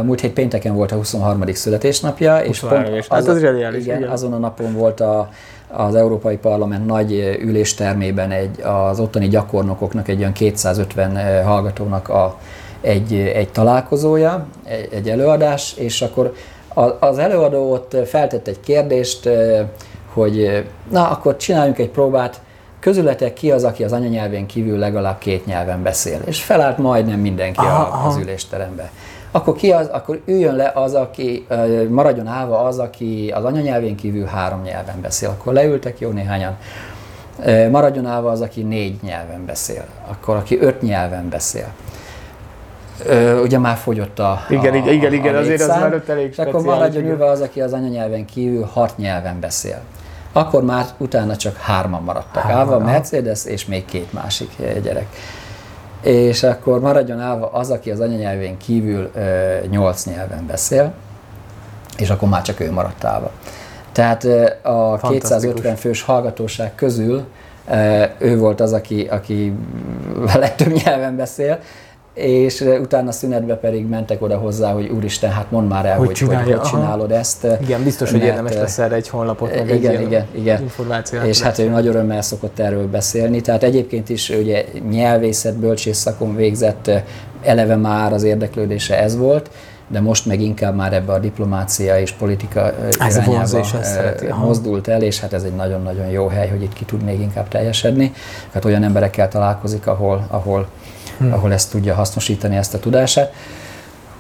[0.03, 1.43] múlt hét pénteken volt a 23.
[1.53, 3.07] születésnapja, és 23 éves.
[3.07, 4.09] Hát az zseniális, igen, igen.
[4.09, 5.29] azon a napon volt a,
[5.67, 12.39] az Európai Parlament nagy üléstermében egy, az ottani gyakornokoknak, egy olyan 250 e, hallgatónak a,
[12.81, 16.33] egy, egy találkozója, egy, egy előadás, és akkor
[16.99, 19.65] az előadó ott feltett egy kérdést, eh,
[20.13, 22.41] hogy eh, na, akkor csináljunk egy próbát,
[22.79, 26.19] közületek ki az, aki az anyanyelvén kívül legalább két nyelven beszél.
[26.25, 28.07] És felállt majdnem mindenki Aha, a, aha.
[28.07, 28.91] az ülésterembe.
[29.31, 33.95] Akkor ki az, akkor üljön le az, aki, eh, maradjon állva az, aki az anyanyelvén
[33.95, 35.29] kívül három nyelven beszél.
[35.29, 36.57] Akkor leültek jó néhányan.
[37.71, 39.85] Maradjon állva az, aki négy nyelven beszél.
[40.07, 41.67] Akkor aki öt nyelven beszél.
[43.05, 46.29] Ö, ugye már fogyott a Igen, a, igen, igen, igen, azért az már ott elég
[46.31, 49.81] És akkor speciális, maradjon ülve az, aki az anyanyelven kívül hat nyelven beszél.
[50.31, 52.91] Akkor már utána csak hárman maradtak Hárman, aha.
[52.91, 55.07] Mercedes és még két másik eh, gyerek.
[56.01, 60.93] És akkor maradjon állva az, aki az anyanyelvén kívül ö, nyolc nyelven beszél,
[61.97, 63.31] és akkor már csak ő maradt állva.
[63.91, 65.29] Tehát ö, a Fantasztikus.
[65.29, 67.25] 250 fős hallgatóság közül
[68.17, 69.53] ő volt az, aki, aki
[70.35, 71.59] a legtöbb nyelven beszél,
[72.19, 76.19] és utána szünetbe pedig mentek oda hozzá, hogy úristen, hát mondd már el, Hogy hogy,
[76.19, 76.77] hogy, csinálja, hogy aha.
[76.77, 77.47] csinálod ezt.
[77.61, 80.61] Igen, biztos, hogy érdemes lesz erre egy honlapot, meg egy igen, ilyen igen, igen.
[80.61, 81.21] információ.
[81.21, 83.41] És hát ő nagy örömmel szokott erről beszélni.
[83.41, 86.91] Tehát egyébként is ugye nyelvészet, bölcsész szakon végzett,
[87.41, 89.49] eleve már az érdeklődése ez volt,
[89.87, 93.65] de most meg inkább már ebbe a diplomácia és politika Ez irányába
[94.37, 97.47] mozdult el, és hát ez egy nagyon-nagyon jó hely, hogy itt ki tud még inkább
[97.47, 98.11] teljesedni.
[98.53, 100.67] Hát olyan emberekkel találkozik, ahol, ahol,
[101.19, 101.33] Hm.
[101.33, 103.33] ahol ezt tudja hasznosítani, ezt a tudását.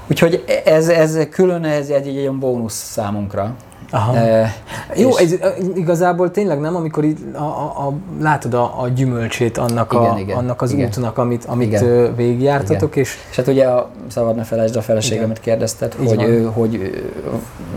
[0.07, 3.55] Úgyhogy ez, ez külön ez egy, egy olyan bónusz számunkra.
[3.91, 4.15] Aha.
[4.17, 4.53] Eh,
[4.95, 9.57] Jó, és- ez igazából tényleg nem, amikor így a, a, a, látod a, a gyümölcsét
[9.57, 10.87] annak, Igen, a, igen, annak az igen.
[10.87, 11.83] útnak, amit, amit Igen.
[11.83, 16.15] ö, végigjártatok, és És hát ugye a, szabad ne felejtsd a feleségemet kérdezted, Így hogy
[16.15, 16.25] van.
[16.25, 17.01] ő hogy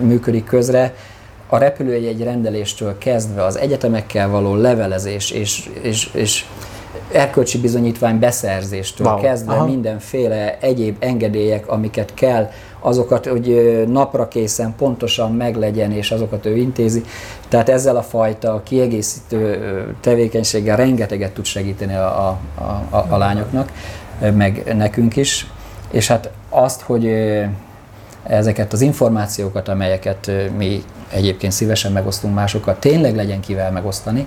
[0.00, 0.94] működik közre.
[1.48, 6.44] A repülőjegy rendeléstől kezdve az egyetemekkel való levelezés és, és, és
[7.12, 9.20] erkölcsi bizonyítvány beszerzéstől Wow.
[9.20, 9.64] kezdve Aha.
[9.66, 17.02] mindenféle egyéb engedélyek, amiket kell, azokat, hogy napra készen pontosan meglegyen, és azokat ő intézi.
[17.48, 19.60] Tehát ezzel a fajta kiegészítő
[20.00, 22.38] tevékenységgel rengeteget tud segíteni a, a,
[22.90, 23.72] a, a, lányoknak,
[24.34, 25.46] meg nekünk is.
[25.90, 27.12] És hát azt, hogy
[28.22, 34.26] ezeket az információkat, amelyeket mi egyébként szívesen megosztunk másokkal, tényleg legyen kivel megosztani,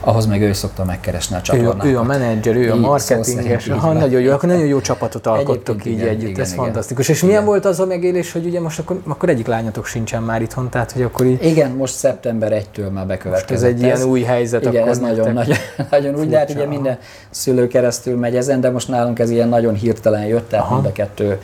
[0.00, 1.84] ahhoz meg ő szokta megkeresni a ő, csatornákat.
[1.84, 5.84] ő a menedzser, ő a marketinges, így ha nagyon jó, akkor nagyon jó csapatot alkottok
[5.84, 6.64] így igen, együtt, igen, ez igen.
[6.64, 7.08] fantasztikus.
[7.08, 10.42] És milyen volt az a megélés, hogy ugye most akkor, akkor egyik lányatok sincsen már
[10.42, 13.68] itthon, tehát hogy akkor így, Igen, most szeptember 1-től már most bekövetkezett.
[13.68, 15.56] ez egy ilyen új helyzet, Igen, ez nagyon, nagyon,
[15.90, 16.98] nagyon úgy, Furcsa, ugye minden
[17.30, 20.92] szülő keresztül megy ezen, de most nálunk ez ilyen nagyon hirtelen jött, tehát mind a
[20.92, 21.40] kettő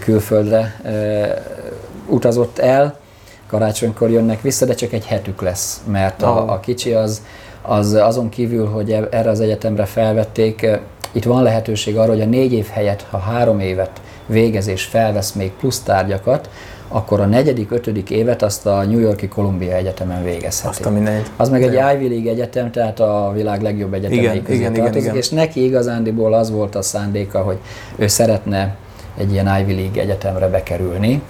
[0.00, 0.80] külföldre
[2.06, 2.98] utazott el,
[3.48, 7.22] karácsonykor jönnek vissza, de csak egy hetük lesz, mert a, a kicsi az,
[7.62, 10.78] az azon kívül, hogy e- erre az egyetemre felvették, eh,
[11.12, 13.90] itt van lehetőség arra, hogy a négy év helyett, ha három évet
[14.26, 16.48] végez és felvesz még plusz tárgyakat,
[16.88, 20.68] akkor a negyedik, ötödik évet azt a New Yorki Columbia Egyetemen végezheti.
[20.68, 21.30] Azt a mindenit.
[21.36, 24.96] Az meg egy Ivy League egyetem, tehát a világ legjobb egyetemei Igen, közé igen, igen,
[24.96, 25.16] igen.
[25.16, 27.58] és neki igazándiból az volt a szándéka, hogy
[27.96, 28.76] ő szeretne
[29.18, 31.22] egy ilyen Ivy League egyetemre bekerülni.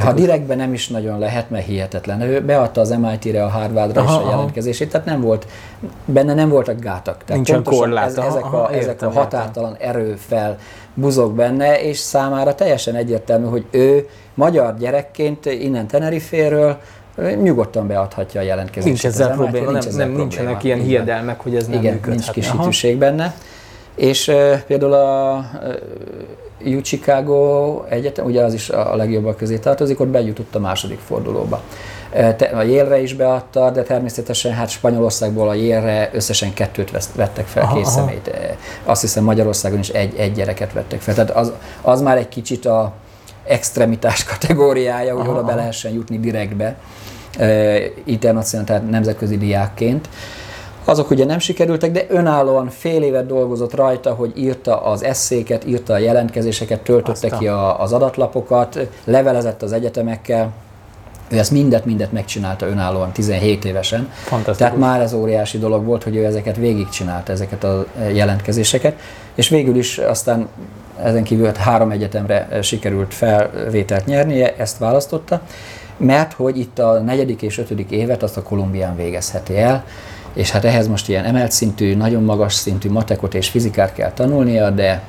[0.00, 2.20] Ha direktben nem is nagyon lehet, mert hihetetlen.
[2.20, 4.26] Ő beadta az MIT-re, a Harvardra Aha, is aha.
[4.26, 5.46] a jelentkezését, tehát nem volt,
[6.04, 7.24] benne nem voltak gátak.
[7.24, 8.06] Tehát Nincsen korlát.
[8.06, 10.58] Ez, Aha, ezek, aha, a, ezek értem, a határtalan erő fel
[10.94, 16.76] buzog benne, és számára teljesen egyértelmű, hogy ő magyar gyerekként innen Teneriféről
[17.42, 19.02] nyugodtan beadhatja a jelentkezését.
[19.02, 20.60] Nincs ezzel az probléma, nem, ezzel nem nincsenek probléma.
[20.62, 21.04] ilyen Így van.
[21.04, 22.14] hiedelmek, hogy ez nem Igen, működhet.
[22.14, 22.58] nincs kis Aha.
[22.58, 23.34] hitűség benne.
[23.94, 25.74] És uh, például a uh,
[26.60, 31.62] U Chicago Egyetem, ugye az is a legjobbak közé tartozik, ott bejutott a második fordulóba.
[32.52, 37.74] A Yale-re is beadta, de természetesen hát Spanyolországból a Yale-re összesen kettőt vettek fel, Aha,
[37.74, 37.92] két aha.
[37.92, 38.28] személyt.
[38.28, 38.34] Uh,
[38.84, 41.14] Azt hiszem Magyarországon is egy, egy gyereket vettek fel.
[41.14, 42.92] Tehát az, az már egy kicsit a
[43.46, 46.76] extremitás kategóriája, hogy Aha, oda be lehessen jutni direktbe,
[48.04, 50.08] internacionális, tehát nemzetközi diákként.
[50.84, 55.92] Azok ugye nem sikerültek, de önállóan fél évet dolgozott rajta, hogy írta az eszéket, írta
[55.92, 57.38] a jelentkezéseket, töltötte Aztán.
[57.38, 60.52] ki a, az adatlapokat, levelezett az egyetemekkel.
[61.28, 64.12] Ő ezt mindet, mindet megcsinálta önállóan 17 évesen.
[64.56, 68.98] Tehát már ez óriási dolog volt, hogy ő ezeket végigcsinálta, ezeket a jelentkezéseket,
[69.34, 70.48] és végül is aztán
[71.02, 75.40] ezen kívül hát három egyetemre sikerült felvételt nyernie, ezt választotta,
[75.96, 79.84] mert hogy itt a negyedik és ötödik évet azt a Kolumbián végezheti el,
[80.34, 84.70] és hát ehhez most ilyen emelt szintű, nagyon magas szintű matekot és fizikát kell tanulnia,
[84.70, 85.02] de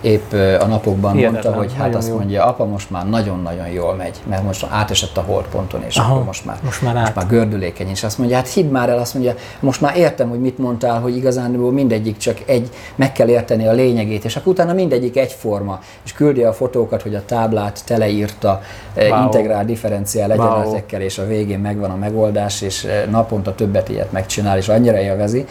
[0.00, 2.14] épp a napokban Hihetetlen, mondta, hogy hát azt jó.
[2.14, 6.24] mondja, apa most már nagyon-nagyon jól megy, mert most átesett a holdponton, és Aha, akkor
[6.24, 7.02] most már, most már át.
[7.02, 10.28] most már gördülékeny, és azt mondja, hát hidd már el, azt mondja, most már értem,
[10.28, 14.52] hogy mit mondtál, hogy igazán mindegyik csak egy, meg kell érteni a lényegét, és akkor
[14.52, 18.60] utána mindegyik egyforma, és küldi a fotókat, hogy a táblát teleírta
[18.96, 19.08] Wow.
[19.08, 19.22] wow.
[19.22, 20.46] integrál differenciál Wow.
[20.46, 24.98] egyenletekkel, és a végén megvan a megoldás, és eh, naponta többet ilyet megcsinál, és annyira
[25.00, 25.46] élvezi.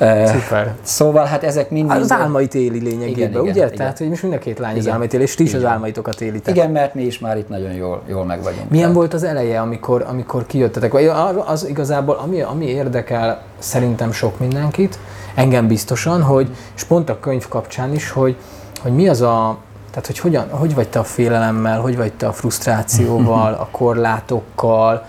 [0.00, 0.74] Szuper.
[0.82, 1.90] Szóval hát ezek mind...
[1.90, 3.50] Az álmait éli lényegében, Igen, igen, ugye?
[3.64, 3.74] igen.
[3.74, 4.92] Tehát, hogy most mind a két lány az Igen.
[4.92, 6.56] álmait éli, és ti is Így az álmaitokat élitek.
[6.56, 8.70] Igen, mert mi is már itt nagyon jól, jól meg vagyunk.
[8.70, 10.92] Milyen Tehát- volt az eleje, amikor, amikor kijöttetek?
[10.92, 11.10] Vagy
[11.46, 14.98] az igazából, ami, ami érdekel szerintem sok mindenkit,
[15.34, 18.36] engem biztosan, hogy, és pont a könyv kapcsán is, hogy,
[18.82, 19.56] hogy mi az a,
[19.90, 25.04] tehát hogy hogyan, hogy vagy te a félelemmel, hogy vagy te a frusztrációval, a korlátokkal,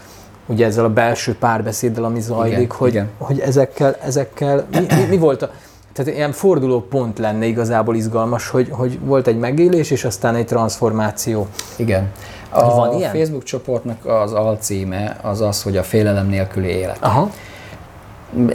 [0.46, 3.10] ugye ezzel a belső párbeszéddel, ami zajlik, Igen, hogy, igen.
[3.18, 5.52] hogy ezekkel, ezekkel mi, mi, mi volt a,
[5.94, 10.46] tehát ilyen forduló pont lenne igazából izgalmas, hogy, hogy volt egy megélés, és aztán egy
[10.46, 11.48] transformáció.
[11.76, 12.12] Igen.
[12.50, 13.12] A Van ilyen?
[13.12, 16.98] Facebook csoportnak az alcíme az az, hogy a félelem nélküli élet.
[17.00, 17.30] Aha.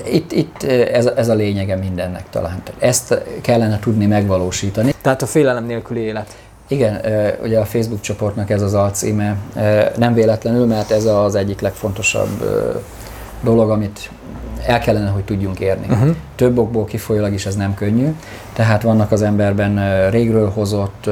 [0.04, 2.62] Itt, itt ez, ez a lényege mindennek talán.
[2.78, 4.94] Ezt kellene tudni megvalósítani.
[5.00, 6.36] Tehát a félelem nélküli élet.
[6.70, 7.00] Igen,
[7.42, 9.36] ugye a Facebook csoportnak ez az alcíme.
[9.96, 12.44] Nem véletlenül, mert ez az egyik legfontosabb
[13.42, 14.10] dolog, amit
[14.66, 15.86] el kellene, hogy tudjunk érni.
[15.90, 16.16] Uh-huh.
[16.34, 18.14] Több okból kifolyólag is ez nem könnyű.
[18.52, 21.10] Tehát vannak az emberben régről hozott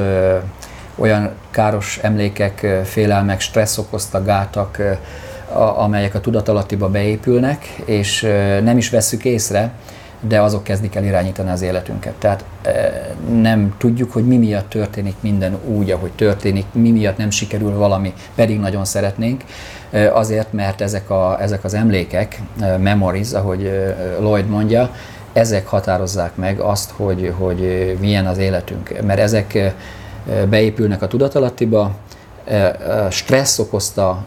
[0.95, 4.81] olyan káros emlékek, félelmek, stressz okozta gátak,
[5.77, 8.21] amelyek a tudatalattiba beépülnek, és
[8.63, 9.71] nem is vesszük észre,
[10.19, 12.13] de azok kezdik el irányítani az életünket.
[12.13, 12.73] Tehát eh,
[13.41, 18.13] nem tudjuk, hogy mi miatt történik minden úgy, ahogy történik, mi miatt nem sikerül valami,
[18.35, 19.43] pedig nagyon szeretnénk.
[19.89, 23.71] Eh, Azért, mert ezek, a, ezek az emlékek, eh, memories, ahogy
[24.19, 24.89] Lloyd mondja,
[25.33, 29.01] ezek határozzák meg azt, hogy, hogy milyen az életünk.
[29.05, 29.73] Mert ezek
[30.49, 31.91] beépülnek a tudatalattiba,
[33.09, 34.25] stressz okozta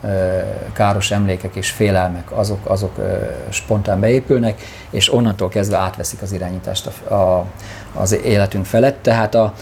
[0.72, 2.96] káros emlékek és félelmek, azok, azok
[3.48, 7.46] spontán beépülnek, és onnantól kezdve átveszik az irányítást a, a,
[7.94, 9.02] az életünk felett.
[9.02, 9.52] Tehát a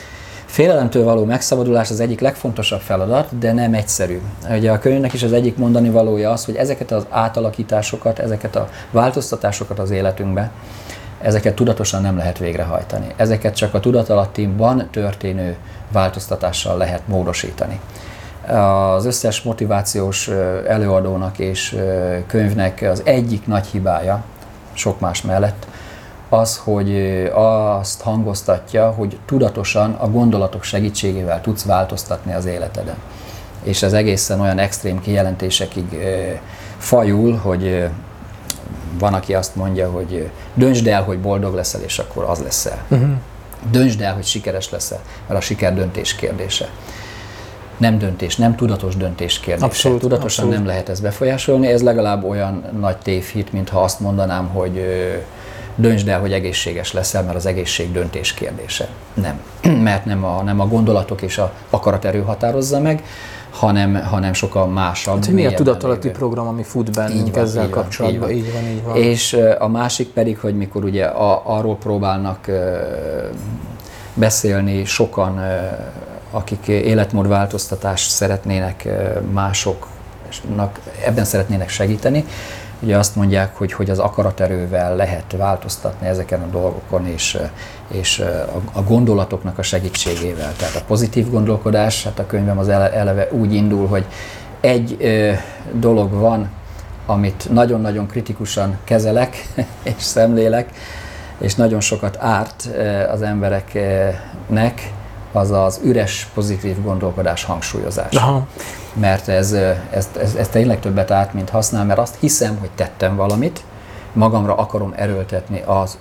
[0.47, 4.21] félelemtől való megszabadulás az egyik legfontosabb feladat, de nem egyszerű.
[4.51, 8.69] Ugye a könyvnek is az egyik mondani valója az, hogy ezeket az átalakításokat, ezeket a
[8.91, 10.51] változtatásokat az életünkbe,
[11.23, 13.07] ezeket tudatosan nem lehet végrehajtani.
[13.17, 15.57] Ezeket csak a tudatalattimban történő
[15.93, 17.81] változtatással lehet módosítani.
[18.51, 20.29] Az összes motivációs
[20.67, 21.77] előadónak és
[22.27, 24.25] könyvnek az egyik nagy hibája,
[24.73, 25.67] sok más mellett,
[26.29, 26.97] az, hogy
[27.35, 32.97] azt hangoztatja, hogy tudatosan a gondolatok segítségével tudsz változtatni az életeden.
[33.63, 35.97] És ez egészen olyan extrém kijelentésekig
[36.79, 37.89] fajul, hogy
[38.99, 42.79] van, aki azt mondja, hogy döntsd el, hogy boldog leszel, és akkor az leszel.
[42.89, 43.11] Uh-huh.
[43.71, 46.69] Döntsd el, hogy sikeres leszel, mert a siker döntés kérdése.
[47.81, 49.67] Nem döntés, nem tudatos döntés kérdése.
[49.67, 50.55] Abszolút, Tudatosan abszolút.
[50.55, 54.85] nem lehet ezt befolyásolni, ez legalább olyan nagy tévhit, mintha azt mondanám, hogy
[55.75, 58.89] döntsd el, hogy egészséges leszel, mert az egészség döntés kérdése.
[59.15, 59.41] Nem,
[59.89, 63.05] mert nem a, nem a gondolatok és a akaraterő határozza meg,
[63.51, 65.25] hanem, hanem sokkal másabb.
[65.25, 66.19] Hát, mi a tudatalatti lévő.
[66.19, 68.31] program, ami fut bennünk Így van, ezzel így van, kapcsolatban?
[68.31, 68.97] így Így van, így van.
[68.97, 72.51] És a másik pedig, hogy mikor ugye a, arról próbálnak
[74.15, 75.41] beszélni sokan,
[76.31, 78.89] akik életmódváltoztatást szeretnének
[79.33, 82.25] másoknak, ebben szeretnének segíteni,
[82.81, 87.39] ugye azt mondják, hogy, hogy az akaraterővel lehet változtatni ezeken a dolgokon, és,
[87.89, 90.53] és a, a gondolatoknak a segítségével.
[90.57, 94.05] Tehát a pozitív gondolkodás, hát a könyvem az ele- eleve úgy indul, hogy
[94.61, 95.33] egy ö,
[95.73, 96.51] dolog van,
[97.07, 99.47] amit nagyon-nagyon kritikusan kezelek
[99.83, 100.71] és szemlélek,
[101.39, 102.69] és nagyon sokat árt
[103.13, 104.93] az embereknek,
[105.33, 108.21] az az üres pozitív gondolkodás hangsúlyozása.
[108.21, 108.47] Aha.
[108.95, 113.17] Mert ez, ez, ez, ez tényleg többet árt, mint használ, mert azt hiszem, hogy tettem
[113.17, 113.63] valamit,
[114.13, 115.99] magamra akarom erőltetni az,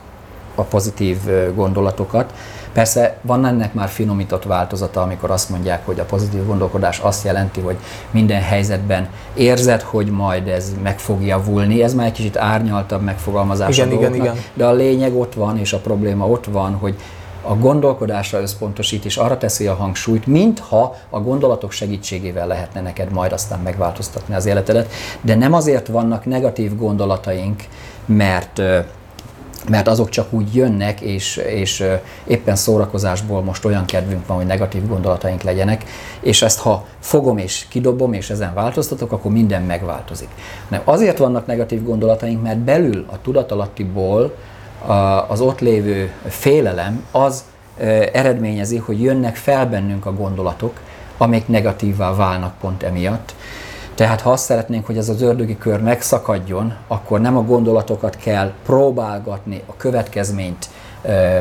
[0.56, 1.18] a pozitív
[1.56, 2.34] gondolatokat.
[2.74, 7.60] Persze van ennek már finomított változata, amikor azt mondják, hogy a pozitív gondolkodás azt jelenti,
[7.60, 7.76] hogy
[8.12, 11.84] minden helyzetben érzed, hogy majd ez meg fog javulni.
[11.84, 14.36] Ez már egy kicsit árnyaltabb megfogalmazás Igen, a igen, igen.
[14.54, 16.96] de a lényeg ott van, és a probléma ott van, hogy
[17.42, 23.32] a gondolkodásra összpontosít, és arra teszi a hangsúlyt, mintha a gondolatok segítségével lehetne neked majd
[23.32, 27.64] aztán megváltoztatni az életedet, de nem azért vannak negatív gondolataink,
[28.06, 28.62] mert
[29.70, 31.84] mert azok csak úgy jönnek, és, és
[32.28, 35.84] éppen szórakozásból most olyan kedvünk van, hogy negatív gondolataink legyenek,
[36.20, 40.28] és ezt ha fogom és kidobom, és ezen változtatok, akkor minden megváltozik.
[40.68, 44.36] Nem, azért vannak negatív gondolataink, mert belül a tudatalattiból
[45.28, 47.44] az ott lévő félelem az
[48.14, 50.80] eredményezi, hogy jönnek fel bennünk a gondolatok,
[51.18, 53.36] amik negatívvá válnak pont emiatt.
[53.96, 58.52] Tehát ha azt szeretnénk, hogy ez az ördögi kör megszakadjon, akkor nem a gondolatokat kell
[58.66, 60.70] próbálgatni, a következményt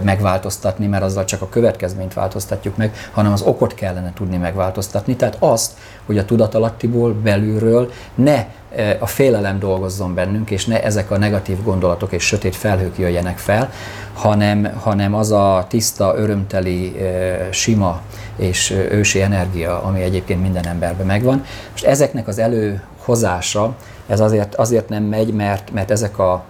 [0.03, 5.17] megváltoztatni, mert azzal csak a következményt változtatjuk meg, hanem az okot kellene tudni megváltoztatni.
[5.17, 5.73] Tehát azt,
[6.07, 8.47] hogy a tudatalattiból, belülről ne
[8.99, 13.71] a félelem dolgozzon bennünk, és ne ezek a negatív gondolatok és sötét felhők jöjjenek fel,
[14.15, 16.97] hanem, hanem az a tiszta, örömteli,
[17.51, 18.01] sima
[18.37, 21.45] és ősi energia, ami egyébként minden emberben megvan.
[21.71, 23.75] Most ezeknek az előhozása,
[24.07, 26.45] ez azért, azért nem megy, mert, mert ezek a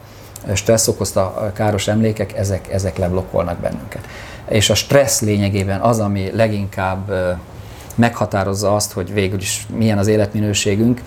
[0.53, 4.07] stressz okozta káros emlékek, ezek, ezek leblokkolnak bennünket.
[4.49, 7.13] És a stressz lényegében az, ami leginkább
[7.95, 11.03] meghatározza azt, hogy végül is milyen az életminőségünk,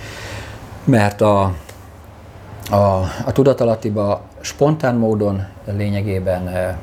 [0.83, 1.41] mert a,
[2.69, 2.75] a,
[3.25, 6.75] a tudatalattiba spontán módon lényegében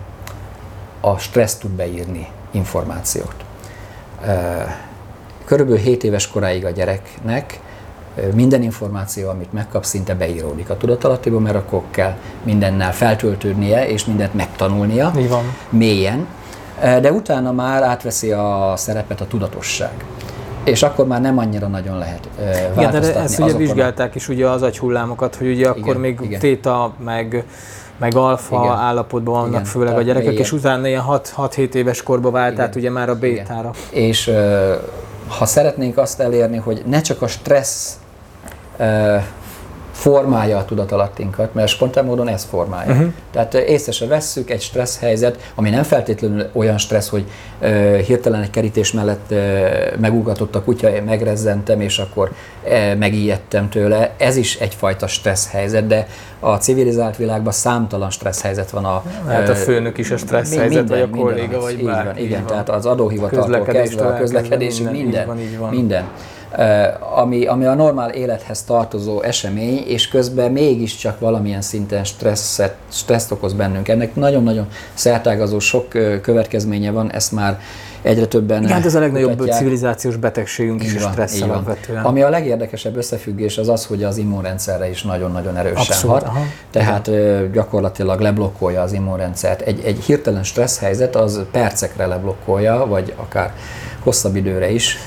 [1.01, 3.35] a stressz tud beírni információt.
[5.45, 7.61] Körülbelül 7 éves koráig a gyereknek
[8.35, 14.35] minden információ, amit megkap, szinte beíródik a tudatalattiba, mert akkor kell mindennel feltöltődnie és mindent
[14.35, 15.43] megtanulnia Így van.
[15.71, 16.27] mélyen,
[16.81, 19.91] Eh, de utána már átveszi a szerepet a tudatosság.
[20.65, 24.29] És akkor már nem annyira nagyon lehet eh, Igen, változtatni de ezt ugye vizsgálták is
[24.29, 26.41] ugye az agyhullámokat, hogy ugye akkor Igen, még igen.
[26.41, 27.45] téta, meg
[27.99, 28.77] meg alfa Igen.
[28.77, 30.43] állapotban vannak Igen, főleg a gyerekek, mélyen.
[30.43, 31.05] és utána ilyen
[31.37, 32.65] 6-7 éves korba vált Igen.
[32.65, 33.71] át ugye már a bétára.
[33.91, 34.75] És ö,
[35.39, 38.08] ha szeretnénk azt elérni, hogy ne csak a stressz ö,
[39.93, 42.93] formálja a tudatalattinkat, mert spontán módon ez formálja.
[42.93, 43.13] Uh-huh.
[43.33, 47.25] Tehát észre se vesszük egy stressz helyzet, ami nem feltétlenül olyan stressz, hogy
[47.61, 47.67] ö,
[48.07, 49.67] hirtelen egy kerítés mellett ö,
[50.01, 52.33] megugatott a kutya, én megrezzentem, és akkor
[52.69, 54.11] ö, megijedtem tőle.
[54.17, 56.07] Ez is egyfajta stressz helyzet, de
[56.41, 60.57] a civilizált világban számtalan stressz helyzet van a Hát a főnök is a stressz mi-
[60.57, 62.21] helyzet, vagy a minden, kolléga, minden, vagy így bárki.
[62.21, 62.47] így igen, van.
[62.49, 65.71] tehát az adóhivataltól kezdve a közlekedésig minden, minden, így van, így van.
[65.71, 66.05] minden.
[67.15, 73.53] Ami, ami a normál élethez tartozó esemény, és közben mégiscsak valamilyen szinten stresszet, stresszt okoz
[73.53, 73.89] bennünk.
[73.89, 75.89] Ennek nagyon-nagyon szertágazó sok
[76.23, 77.61] következménye van, ezt már
[78.03, 79.59] egyre többen Igen, hát ez a legnagyobb kutatják.
[79.59, 82.05] civilizációs betegségünk is van, stressz alapvetően.
[82.05, 86.25] Ami a legérdekesebb összefüggés az az, hogy az immunrendszerre is nagyon-nagyon erősen Abszolút, hat.
[86.25, 86.43] aha.
[86.71, 89.61] Tehát ö, gyakorlatilag leblokkolja az immunrendszert.
[89.61, 93.53] Egy, egy hirtelen stressz helyzet az percekre leblokkolja, vagy akár
[94.03, 94.99] hosszabb időre is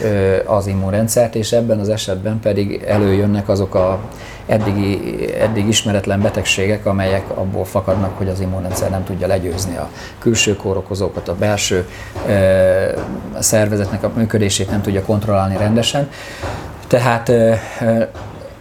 [0.45, 3.99] az immunrendszert, és ebben az esetben pedig előjönnek azok a
[4.45, 10.55] eddigi, eddig ismeretlen betegségek, amelyek abból fakadnak, hogy az immunrendszer nem tudja legyőzni a külső
[10.55, 11.87] kórokozókat, a belső
[12.27, 12.99] ö,
[13.39, 16.09] szervezetnek a működését nem tudja kontrollálni rendesen.
[16.87, 18.03] Tehát ö, ö,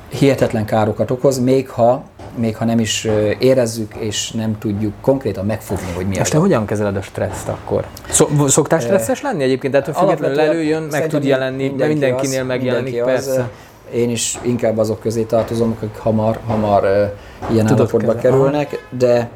[0.09, 2.05] hihetetlen károkat okoz, még ha,
[2.37, 6.29] még ha nem is érezzük és nem tudjuk konkrétan megfogni, hogy mi az.
[6.29, 7.85] te hogyan kezeled a stresszt akkor?
[8.11, 9.73] Szok, szoktál stresszes lenni egyébként?
[9.73, 13.49] Tehát hogy függetlenül előjön, meg tud jelenni, de mindenki mindenkinél az, megjelenik, mindenki az, persze.
[13.95, 17.05] Én is inkább azok közé tartozom, akik hamar, hamar ö,
[17.53, 18.21] ilyen Tudod állapotba kezelni.
[18.21, 19.31] kerülnek, de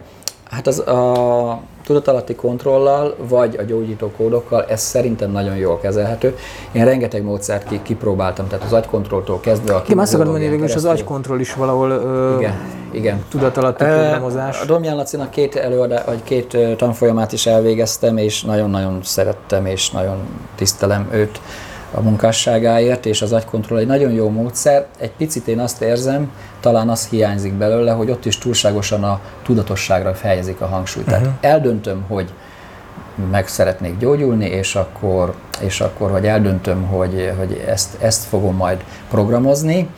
[0.50, 6.36] hát az a, tudatalatti kontrollal, vagy a gyógyító kódokkal, ez szerintem nagyon jól kezelhető.
[6.72, 10.70] Én rengeteg módszert ki, kipróbáltam, tehát az agykontrolltól kezdve a Én azt akarom mondani, hogy
[10.70, 12.54] az agykontroll is valahol ö, igen,
[12.90, 13.24] igen.
[13.28, 14.60] tudatalatti programozás.
[14.60, 20.16] A Domján Lacinak két előadá, vagy két tanfolyamát is elvégeztem, és nagyon-nagyon szerettem, és nagyon
[20.56, 21.40] tisztelem őt
[21.94, 24.86] a munkásságáért, és az agykontroll egy nagyon jó módszer.
[24.98, 30.14] Egy picit én azt érzem, talán az hiányzik belőle, hogy ott is túlságosan a tudatosságra
[30.22, 31.06] helyezik a hangsúlyt.
[31.06, 31.22] Uh-huh.
[31.22, 32.32] Tehát eldöntöm, hogy
[33.30, 38.84] meg szeretnék gyógyulni, és akkor, és akkor vagy eldöntöm, hogy, hogy ezt, ezt fogom majd
[39.10, 39.88] programozni,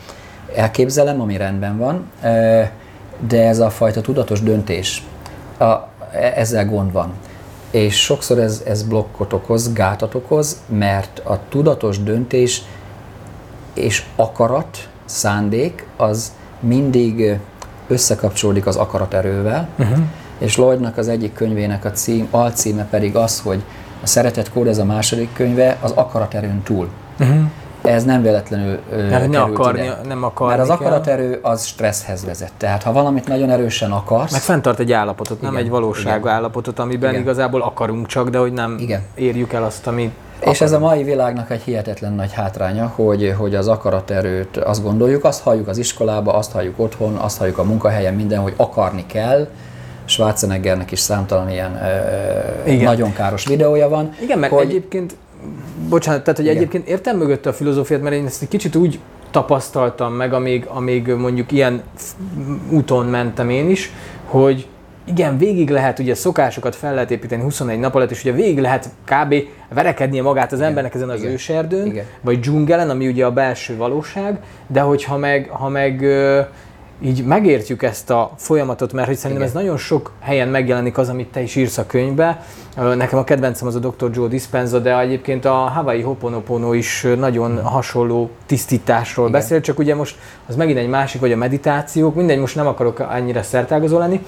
[0.55, 2.11] elképzelem, ami rendben van,
[3.27, 5.03] de ez a fajta tudatos döntés,
[5.59, 5.73] a,
[6.35, 7.13] ezzel gond van.
[7.77, 12.61] És sokszor ez, ez blokkot okoz, gátat okoz, mert a tudatos döntés
[13.73, 17.39] és akarat, szándék, az mindig
[17.87, 19.97] összekapcsolódik az akaraterővel, uh-huh.
[20.37, 23.63] és Lloydnak az egyik könyvének a cím, alcíme pedig az, hogy
[24.03, 26.89] a Szeretet kód, ez a második könyve, az akaraterőn túl.
[27.19, 27.41] Uh-huh.
[27.87, 28.79] Ez nem véletlenül
[29.09, 29.99] Tehát ne akarni, ide.
[30.07, 32.51] nem akarni Mert az akaraterő az stresszhez vezet.
[32.57, 34.31] Tehát ha valamit nagyon erősen akarsz...
[34.31, 36.33] Meg fenntart egy állapotot, igen, nem egy valóság igen.
[36.33, 37.21] állapotot, amiben igen.
[37.21, 39.01] igazából akarunk csak, de hogy nem igen.
[39.15, 43.55] érjük el azt, amit és ez a mai világnak egy hihetetlen nagy hátránya, hogy, hogy
[43.55, 48.13] az akaraterőt azt gondoljuk, azt halljuk az iskolába, azt halljuk otthon, azt halljuk a munkahelyen,
[48.13, 49.47] minden, hogy akarni kell.
[50.05, 51.79] Schwarzeneggernek is számtalan ilyen
[52.65, 52.83] Igen.
[52.83, 54.13] nagyon káros videója van.
[54.21, 54.65] Igen, meg hogy...
[54.65, 55.15] egyébként,
[55.89, 56.57] bocsánat, tehát hogy Igen.
[56.57, 58.99] egyébként értem mögött a filozófiát, mert én ezt egy kicsit úgy
[59.31, 61.81] tapasztaltam meg, amíg, amíg mondjuk ilyen
[62.69, 63.91] úton mentem én is,
[64.25, 64.67] hogy
[65.05, 68.89] igen, végig lehet ugye szokásokat fel lehet építeni 21 nap alatt, és ugye végig lehet
[69.05, 69.35] kb.
[69.73, 72.05] verekednie magát az igen, embernek ezen az igen, őserdőn, igen.
[72.21, 76.05] vagy dzsungelen, ami ugye a belső valóság, de hogyha meg, ha meg
[77.01, 79.55] így megértjük ezt a folyamatot, mert hogy szerintem Igen.
[79.55, 82.43] ez nagyon sok helyen megjelenik az, amit te is írsz a könyvbe.
[82.95, 84.09] Nekem a kedvencem az a Dr.
[84.13, 87.63] Joe Dispenza, de egyébként a Hawaii Hoponopono is nagyon hmm.
[87.63, 89.39] hasonló tisztításról Igen.
[89.39, 90.17] beszél, csak ugye most
[90.47, 94.21] az megint egy másik, vagy a meditációk, mindegy, most nem akarok annyira szertágazó lenni,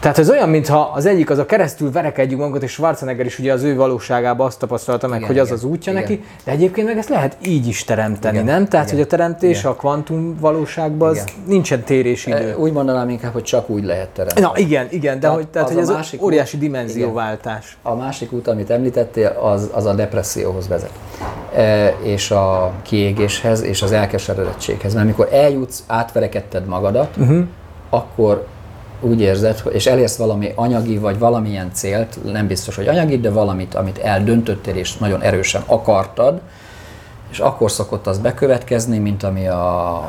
[0.00, 3.52] tehát ez olyan, mintha az egyik az a keresztül verekedjük magunkat, és Schwarzenegger is ugye
[3.52, 6.04] az ő valóságában azt tapasztalta meg, igen, hogy az igen, az útja igen.
[6.04, 8.68] neki, de egyébként meg ezt lehet így is teremteni, igen, nem?
[8.68, 9.70] Tehát, igen, hogy a teremtés igen.
[9.70, 12.50] a kvantum valóságban az nincsen térésidő.
[12.50, 14.46] E, úgy mondanám inkább, hogy csak úgy lehet teremteni.
[14.46, 17.78] Na igen, igen, de tehát hogy, tehát, az hogy ez másik óriási út, dimenzióváltás.
[17.80, 17.96] Igen.
[17.98, 20.92] A másik út, amit említettél, az, az a depresszióhoz vezet.
[21.54, 24.92] E, és a kiégéshez, és az elkeseredettséghez.
[24.94, 27.44] Mert amikor eljutsz, átverekedted magadat, uh-huh.
[27.90, 28.46] akkor
[29.00, 33.74] úgy érzed, és elérsz valami anyagi, vagy valamilyen célt, nem biztos, hogy anyagi, de valamit,
[33.74, 36.40] amit eldöntöttél, és nagyon erősen akartad,
[37.30, 40.02] és akkor szokott az bekövetkezni, mint ami a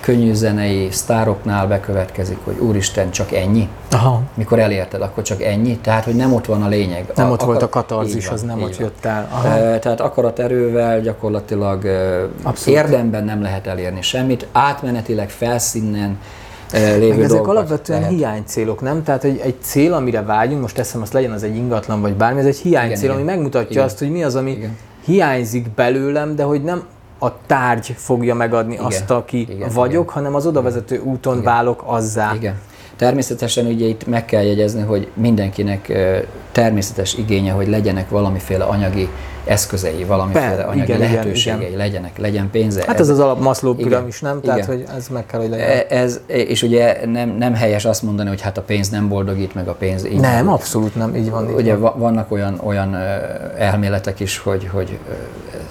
[0.00, 3.68] könnyű zenei sztároknál bekövetkezik, hogy úristen, csak ennyi.
[3.90, 4.20] Aha.
[4.34, 5.78] Mikor elérted, akkor csak ennyi.
[5.78, 7.12] Tehát, hogy nem ott van a lényeg.
[7.14, 7.46] Nem a, ott akar...
[7.46, 9.28] volt a katarzis, az nem ott jött el.
[9.30, 9.48] Aha.
[9.48, 11.84] E, tehát akarat erővel gyakorlatilag
[12.42, 12.78] Abszolút.
[12.78, 14.46] érdemben nem lehet elérni semmit.
[14.52, 16.18] Átmenetileg, felszínen,
[16.74, 18.16] lévő Meg ezek alapvetően lehet.
[18.16, 19.02] hiánycélok, nem?
[19.02, 22.40] Tehát egy, egy cél, amire vágyunk, most teszem azt legyen az egy ingatlan vagy bármi,
[22.40, 23.34] ez egy hiánycél, igen, ami igen.
[23.34, 23.84] megmutatja igen.
[23.84, 24.76] azt, hogy mi az, ami igen.
[25.04, 26.82] hiányzik belőlem, de hogy nem
[27.18, 28.84] a tárgy fogja megadni igen.
[28.84, 30.14] azt, aki igen, vagyok, igen.
[30.14, 31.44] hanem az odavezető úton igen.
[31.44, 32.32] válok azzá.
[32.34, 32.54] Igen.
[32.96, 35.92] Természetesen ugye itt meg kell jegyezni, hogy mindenkinek
[36.52, 39.08] természetes igénye, hogy legyenek valamiféle anyagi
[39.44, 42.82] eszközei, valamiféle anyagi igen, lehetőségei igen, legyenek, legyen pénze.
[42.86, 44.38] Hát ez, ez az alap Maslow piramis, nem?
[44.42, 44.54] Igen.
[44.54, 45.68] Tehát, hogy ez meg kell, hogy legyen.
[45.68, 49.54] E, ez, és ugye nem, nem helyes azt mondani, hogy hát a pénz nem boldogít,
[49.54, 50.54] meg a pénz így Nem, van.
[50.54, 51.48] abszolút nem, így van.
[51.48, 51.92] Így ugye van.
[51.96, 52.94] vannak olyan, olyan
[53.58, 54.98] elméletek is, hogy, hogy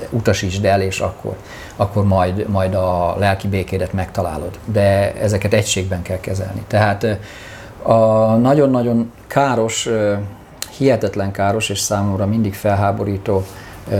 [0.10, 1.36] utasítsd el, és akkor,
[1.76, 4.60] akkor majd, majd a lelki békédet megtalálod.
[4.66, 6.64] De ezeket egységben kell kezelni.
[6.68, 7.18] Tehát
[7.82, 7.96] a
[8.36, 9.90] nagyon-nagyon káros,
[10.78, 13.46] hihetetlen káros és számomra mindig felháborító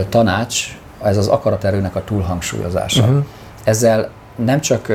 [0.10, 3.04] tanács, ez az akaraterőnek a túlhangsúlyozása.
[3.04, 3.26] Uh-huh.
[3.64, 4.92] Ezzel nem csak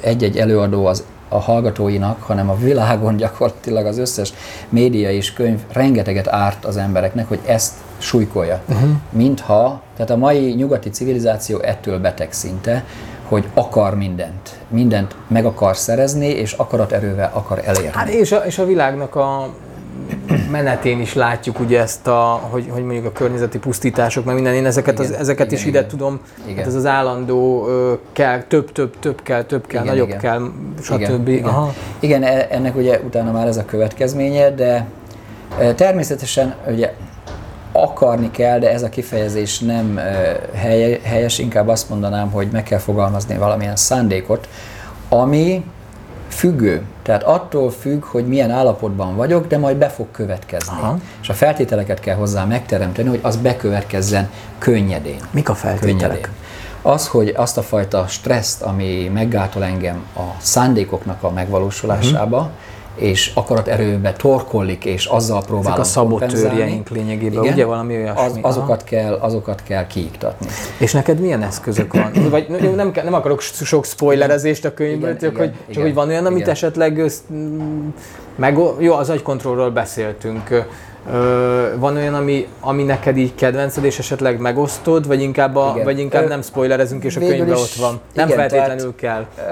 [0.00, 4.32] egy-egy előadó az a hallgatóinak, hanem a világon gyakorlatilag az összes
[4.68, 8.60] média és könyv rengeteget árt az embereknek, hogy ezt súlykolja.
[8.68, 8.88] Uh-huh.
[9.10, 12.84] Mintha, tehát a mai nyugati civilizáció ettől beteg szinte,
[13.28, 14.58] hogy akar mindent.
[14.68, 17.90] Mindent meg akar szerezni, és akaraterővel akar elérni.
[17.92, 19.48] Hát és a, és a világnak a
[20.50, 24.66] menetén is látjuk ugye ezt a, hogy, hogy mondjuk a környezeti pusztítások, meg minden, én
[24.66, 25.80] ezeket, igen, az, ezeket igen, is igen.
[25.82, 26.56] ide tudom, igen.
[26.56, 27.68] Hát ez az állandó
[28.12, 30.20] kell, több, több, több kell, több kell, igen, nagyobb igen.
[30.20, 30.50] kell,
[30.82, 31.00] stb.
[31.00, 31.44] Igen, igen.
[31.44, 31.72] Aha.
[32.00, 34.86] igen, e, ennek ugye utána már ez a következménye, de
[35.58, 36.92] e, természetesen ugye
[37.72, 40.40] akarni kell, de ez a kifejezés nem e,
[41.02, 44.48] helyes, inkább azt mondanám, hogy meg kell fogalmazni valamilyen szándékot,
[45.08, 45.64] ami
[46.36, 46.82] függő.
[47.02, 50.76] Tehát attól függ, hogy milyen állapotban vagyok, de majd be fog következni.
[50.80, 50.98] Aha.
[51.22, 55.20] És a feltételeket kell hozzá megteremteni, hogy az bekövetkezzen könnyedén.
[55.30, 55.98] Mik a feltételek?
[55.98, 56.26] Könnyedén.
[56.82, 62.52] Az, hogy azt a fajta stresszt, ami meggátol engem a szándékoknak a megvalósulásába, uh-huh
[62.96, 68.42] és akaraterőbe torkollik, és azzal próbálom Ezek a szabotőrjeink lényegében, Igen, ugye valami olyasmi?
[68.42, 70.46] Az, azokat, kell, azokat kell kiiktatni.
[70.78, 72.12] És neked milyen eszközök van?
[72.30, 75.94] Vagy nem, nem akarok sok spoilerezést a könyvből, Igen, csak, igen, hogy, igen, csak hogy
[75.94, 76.50] van olyan, amit igen.
[76.50, 77.02] esetleg
[78.36, 80.66] meg, jó, az agykontrollról beszéltünk.
[81.12, 85.84] Ö, van olyan, ami, ami neked így kedvenced, és esetleg megosztod, vagy inkább, a, Igen.
[85.84, 88.00] vagy inkább Ö, nem spoilerezünk, és a könyvben is- ott van.
[88.14, 89.24] Nem igen, feltétlenül kell.
[89.38, 89.42] Ö,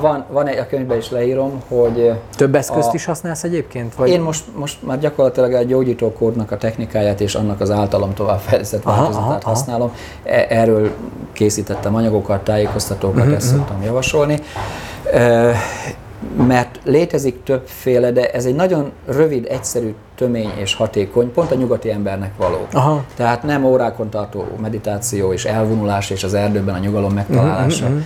[0.00, 3.94] Van, van egy, a könyvben is leírom, hogy Több eszközt a- is használsz egyébként?
[3.94, 4.08] Vagy?
[4.08, 9.16] Én most, most már gyakorlatilag a gyógyítókódnak a technikáját és annak az általam továbbfejlesztett változatát
[9.22, 9.48] aha, aha.
[9.48, 9.92] használom.
[10.24, 10.90] E- Erről
[11.32, 14.38] készítettem anyagokat, tájékoztatókat, Mhm, ezt szoktam javasolni.
[15.12, 15.50] Ö,
[16.46, 21.90] Mert létezik többféle, de ez egy nagyon rövid, egyszerű, tömény és hatékony, pont a nyugati
[21.90, 22.66] embernek való.
[22.72, 23.04] Aha.
[23.16, 27.88] Tehát nem órákon tartó meditáció és elvonulás és az erdőben a nyugalom megtalálása.
[27.88, 27.98] Mhm,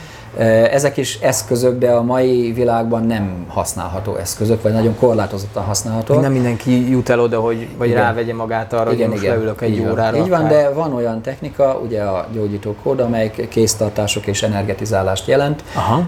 [0.70, 6.20] Ezek is eszközök, de a mai világban nem használható eszközök, vagy nagyon korlátozottan használható.
[6.20, 8.02] Nem mindenki jut el oda, hogy vagy Igen.
[8.02, 9.90] rávegye magát arra, hogy én most leülök egy így van.
[9.90, 10.16] órára.
[10.16, 16.02] Így van, de van olyan technika, ugye a gyógyítókód, amely kéztartások és energetizálást jelent, Aha.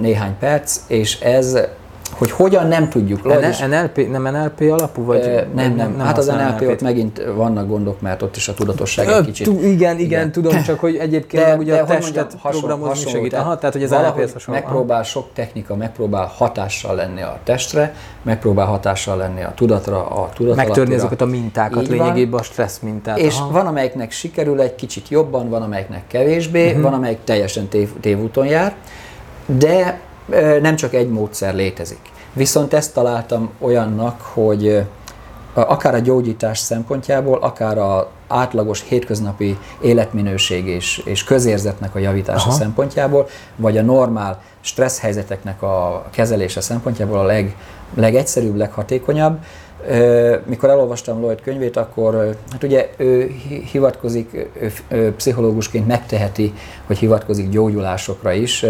[0.00, 1.58] Néhány perc, és ez,
[2.18, 3.20] hogy hogyan nem tudjuk.
[3.50, 5.04] Is- NLP, nem NLP alapú?
[5.04, 6.80] Vagy Ö, nem, nem, Hát az NLP ott NLP-t?
[6.82, 9.46] megint vannak gondok, mert ott is a tudatosság egy kicsit.
[9.46, 10.32] igen, igen, Igen.
[10.32, 13.34] tudom, csak hogy egyébként De, ugye de a testet mondjam, hasonló- programozni hasonló, segít.
[13.34, 14.60] Aha, tehát hogy az NLP-hez hasonló.
[14.60, 20.54] Megpróbál sok technika, megpróbál hatással lenni a testre, megpróbál hatással lenni a tudatra, a tudatalatira.
[20.54, 21.98] Megtörni azokat a mintákat, Így van.
[21.98, 23.18] lényegében a stressz mintát.
[23.18, 23.50] És Aha.
[23.52, 26.82] van, amelyiknek sikerül egy kicsit jobban, van, amelyiknek kevésbé, uh-huh.
[26.82, 28.74] van, amelyik teljesen tév, tévúton jár,
[29.46, 30.00] de
[30.60, 32.00] nem csak egy módszer létezik.
[32.32, 34.82] Viszont ezt találtam olyannak, hogy
[35.54, 42.58] akár a gyógyítás szempontjából, akár a átlagos hétköznapi életminőség és, és közérzetnek a javítása Aha.
[42.58, 47.56] szempontjából, vagy a normál stressz helyzeteknek a kezelése szempontjából a leg,
[47.94, 49.38] legegyszerűbb, leghatékonyabb.
[50.46, 54.48] Mikor elolvastam Lloyd könyvét, akkor hát ugye ő hi- hivatkozik,
[54.88, 56.54] ő pszichológusként megteheti,
[56.86, 58.64] hogy hivatkozik gyógyulásokra is.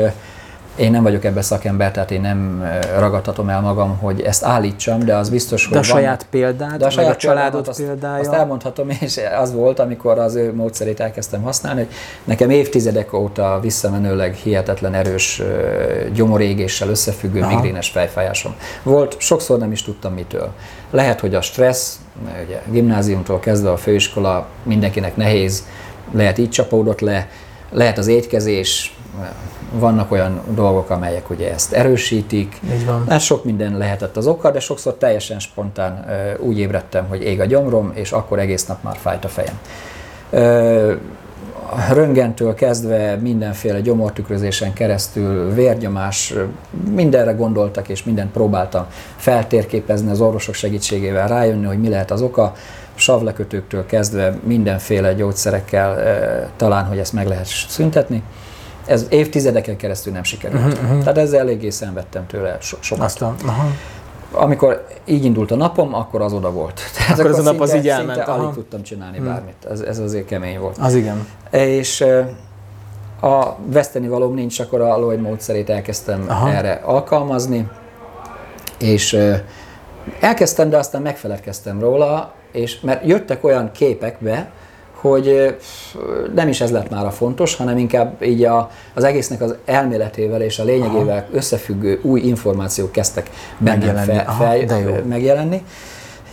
[0.76, 4.98] Én nem vagyok ebben szakember, tehát én nem ö, ragadhatom el magam, hogy ezt állítsam,
[5.04, 7.82] de az biztos, De a hogy van- saját példád, de a saját a családod azt,
[7.82, 8.18] példája.
[8.20, 11.92] Azt elmondhatom, és az volt, amikor az ő módszerét elkezdtem használni, hogy
[12.24, 15.42] nekem évtizedek óta visszamenőleg hihetetlen erős
[16.12, 17.54] gyomorégéssel összefüggő Aha.
[17.54, 18.54] migrénes fejfájásom.
[18.82, 20.52] Volt, sokszor nem is tudtam mitől.
[20.90, 21.98] Lehet, hogy a stressz,
[22.46, 25.64] ugye gimnáziumtól kezdve a főiskola mindenkinek nehéz,
[26.12, 27.28] lehet így csapódott le,
[27.70, 28.96] lehet az étkezés,
[29.78, 33.04] vannak olyan dolgok, amelyek ugye ezt erősítik, Így van.
[33.08, 36.04] Hát sok minden lehetett az oka, de sokszor teljesen spontán
[36.38, 39.58] úgy ébredtem, hogy ég a gyomrom, és akkor egész nap már fájt a fejem.
[41.92, 46.44] Röntgentől kezdve mindenféle gyomortükrözésen keresztül, vérnyomás, ö,
[46.90, 52.52] mindenre gondoltak, és mindent próbáltam feltérképezni az orvosok segítségével, rájönni, hogy mi lehet az oka.
[52.94, 55.96] Savlekötőktől kezdve mindenféle gyógyszerekkel
[56.56, 58.22] talán, hogy ezt meg lehet szüntetni.
[58.86, 60.62] Ez évtizedeken keresztül nem sikerült.
[60.62, 60.98] Uh-huh, uh-huh.
[60.98, 63.04] Tehát ezzel eléggé szenvedtem tőle so- sokat.
[63.04, 63.66] Azt a, aha.
[64.32, 66.80] Amikor így indult a napom, akkor az oda volt.
[66.96, 68.42] Tehát Akkor az a nap az így elment, Szinte aha.
[68.42, 69.64] alig tudtam csinálni bármit.
[69.70, 70.78] Ez, ez azért kemény volt.
[70.78, 71.26] Az igen.
[71.50, 72.04] És
[73.20, 76.50] a veszteni valóm nincs, akkor a Lloyd módszerét elkezdtem Aha.
[76.50, 77.68] Erre alkalmazni,
[78.78, 79.18] és
[80.20, 84.50] elkezdtem, de aztán megfeledkeztem róla, és mert jöttek olyan képek be,
[85.10, 85.56] hogy
[86.34, 90.42] nem is ez lett már a fontos, hanem inkább így a, az egésznek az elméletével
[90.42, 91.36] és a lényegével Aha.
[91.36, 94.12] összefüggő új információk kezdtek bennem Megjelenni.
[94.12, 94.94] fe, Aha, fel, de jó.
[95.08, 95.64] megjelenni.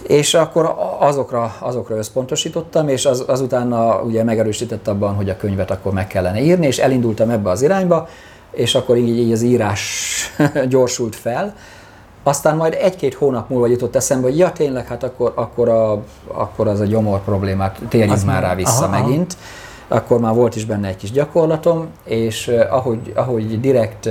[0.07, 5.93] És akkor azokra, azokra összpontosítottam, és az, azutána ugye megerősített abban, hogy a könyvet akkor
[5.93, 8.07] meg kellene írni, és elindultam ebbe az irányba,
[8.51, 9.81] és akkor így, így az írás
[10.69, 11.55] gyorsult fel.
[12.23, 16.67] Aztán majd egy-két hónap múlva jutott eszembe, hogy ja tényleg, hát akkor, akkor, a, akkor
[16.67, 19.01] az a gyomor problémát térjünk Az már rá vissza aha, aha.
[19.01, 19.37] megint.
[19.87, 24.09] Akkor már volt is benne egy kis gyakorlatom, és ahogy, ahogy direkt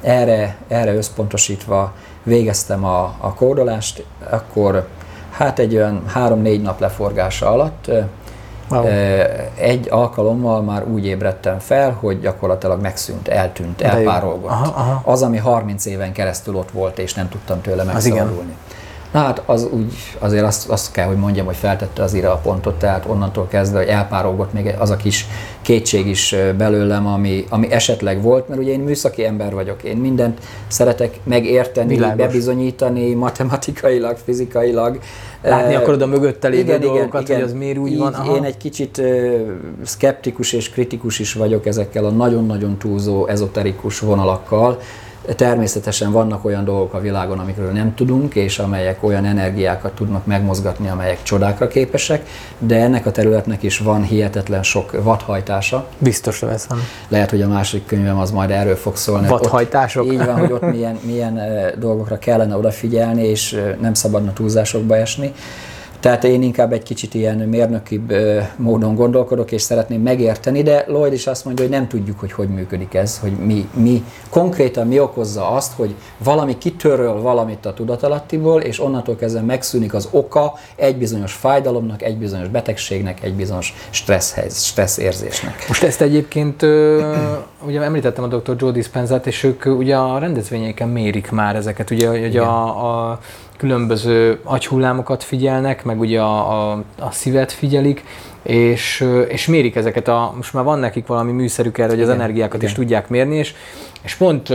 [0.00, 1.92] erre, erre összpontosítva
[2.22, 4.86] végeztem a, a kódolást, akkor
[5.30, 7.90] hát egy olyan három-négy nap leforgása alatt
[8.70, 8.86] Wow.
[9.54, 14.50] egy alkalommal már úgy ébredtem fel, hogy gyakorlatilag megszűnt, eltűnt, elpárolgott.
[14.50, 15.02] Aha, aha.
[15.04, 18.56] Az, ami 30 éven keresztül ott volt, és nem tudtam tőle megszabadulni.
[19.12, 22.36] Na hát az úgy, azért azt, azt kell, hogy mondjam, hogy feltette az ira a
[22.36, 25.26] pontot, tehát onnantól kezdve, hogy elpárolgott még az a kis
[25.62, 30.38] kétség is belőlem, ami, ami esetleg volt, mert ugye én műszaki ember vagyok, én mindent
[30.68, 32.16] szeretek megérteni, Világos.
[32.16, 34.98] bebizonyítani matematikailag, fizikailag.
[35.42, 38.14] Látni akarod a mögötte lévő igen, dolgokat, igen, hogy az miért úgy Így van.
[38.14, 38.36] Aha.
[38.36, 39.02] Én egy kicsit
[39.82, 44.78] szkeptikus és kritikus is vagyok ezekkel a nagyon-nagyon túlzó ezoterikus vonalakkal,
[45.36, 50.88] Természetesen vannak olyan dolgok a világon, amikről nem tudunk, és amelyek olyan energiákat tudnak megmozgatni,
[50.88, 52.26] amelyek csodákra képesek,
[52.58, 55.86] de ennek a területnek is van hihetetlen sok vadhajtása.
[55.98, 56.78] Biztos veszem.
[57.08, 59.28] Lehet, hogy a másik könyvem az majd erről fog szólni.
[59.28, 60.04] Vadhajtások?
[60.04, 61.40] Ott, így van, hogy ott milyen, milyen
[61.78, 65.32] dolgokra kellene odafigyelni, és nem szabadna túlzásokba esni.
[66.00, 68.12] Tehát én inkább egy kicsit ilyen mérnökibb
[68.56, 72.48] módon gondolkodok, és szeretném megérteni, de Lloyd is azt mondja, hogy nem tudjuk, hogy hogy
[72.48, 78.60] működik ez, hogy mi, mi konkrétan mi okozza azt, hogy valami kitöröl valamit a tudatalattiból,
[78.60, 84.64] és onnantól kezdve megszűnik az oka egy bizonyos fájdalomnak, egy bizonyos betegségnek, egy bizonyos stressz,
[84.64, 85.64] stressz érzésnek.
[85.68, 86.62] Most ezt egyébként,
[87.66, 88.54] ugye említettem a dr.
[88.58, 93.18] Joe Dispenza-t, és ők ugye a rendezvényeken mérik már ezeket, ugye, hogy a, a
[93.56, 98.04] különböző agyhullámokat figyelnek, meg ugye a, a, a szívet figyelik,
[98.42, 102.14] és, és mérik ezeket a, most már van nekik valami műszerük erre, hogy igen, az
[102.14, 102.68] energiákat igen.
[102.68, 103.54] is tudják mérni, és,
[104.02, 104.48] és pont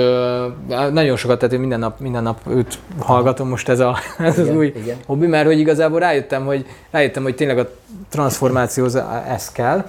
[0.92, 4.56] nagyon sokat, tehát minden nap, minden nap őt hallgatom most ez, a, ez igen, az
[4.56, 4.98] új igen.
[5.06, 7.70] hobbi, mert hogy igazából rájöttem, hogy, rájöttem, hogy tényleg a
[8.10, 8.96] transformációhoz
[9.28, 9.86] ez kell,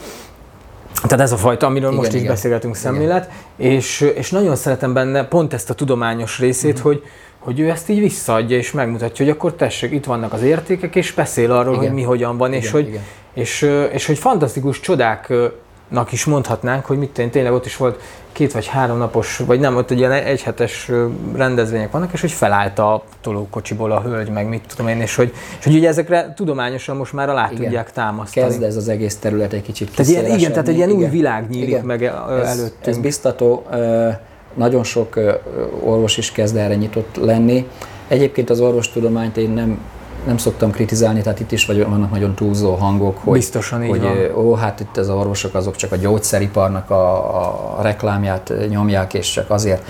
[1.09, 2.23] tehát ez a fajta, amiről igen, most igen.
[2.23, 6.93] így beszélgetünk szemlélet, és, és nagyon szeretem benne pont ezt a tudományos részét, uh-huh.
[6.93, 7.03] hogy,
[7.39, 11.13] hogy ő ezt így visszaadja és megmutatja, hogy akkor tessék, itt vannak az értékek, és
[11.13, 11.87] beszél arról, igen.
[11.87, 13.03] hogy mi hogyan van, igen, és, hogy, igen.
[13.35, 14.81] És, és hogy fantasztikus
[15.95, 18.01] csodáknak is mondhatnánk, hogy mit tényleg ott is volt
[18.32, 20.90] két vagy három napos, vagy nem, ott ilyen egyhetes
[21.34, 25.32] rendezvények vannak, és hogy felállt a tolókocsiból a hölgy, meg mit tudom én, és hogy,
[25.59, 27.62] és hogy ugye ezekre tudományosan most már alá igen.
[27.62, 28.47] tudják támasztani.
[28.47, 31.03] Kezd ez az egész terület egy kicsit tehát ilyen, Igen, tehát egy ilyen igen.
[31.03, 31.84] új világ nyílik igen.
[31.84, 32.45] meg előttünk.
[32.45, 33.66] Ez, ez biztató.
[34.55, 35.18] Nagyon sok
[35.80, 37.68] orvos is kezd erre nyitott lenni.
[38.09, 39.78] Egyébként az orvostudományt én nem,
[40.27, 44.03] nem szoktam kritizálni, tehát itt is vagy, vannak nagyon túlzó hangok, hogy, Biztosan így hogy
[44.03, 44.45] van.
[44.45, 49.51] ó, hát itt az orvosok azok csak a gyógyszeriparnak a, a reklámját nyomják, és csak
[49.51, 49.85] azért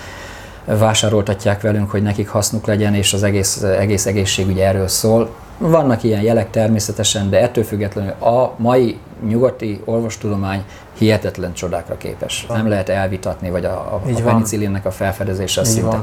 [0.65, 5.31] vásároltatják velünk, hogy nekik hasznuk legyen, és az egész, egész egészségügy erről szól.
[5.59, 10.65] Vannak ilyen jelek természetesen, de ettől függetlenül a mai nyugati orvostudomány
[10.99, 12.45] hihetetlen csodákra képes.
[12.49, 12.57] Van.
[12.57, 16.01] Nem lehet elvitatni, vagy a, a, a penicillinnek a felfedezése szinte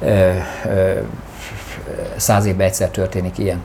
[0.00, 0.30] ö,
[0.66, 0.92] ö,
[2.16, 3.62] száz évben egyszer történik ilyen.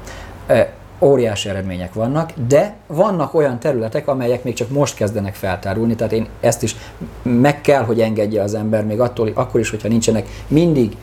[1.01, 6.28] Óriási eredmények vannak, de vannak olyan területek, amelyek még csak most kezdenek feltárulni, tehát én
[6.39, 6.76] ezt is
[7.22, 10.97] meg kell, hogy engedje az ember, még attól, akkor is, hogyha nincsenek mindig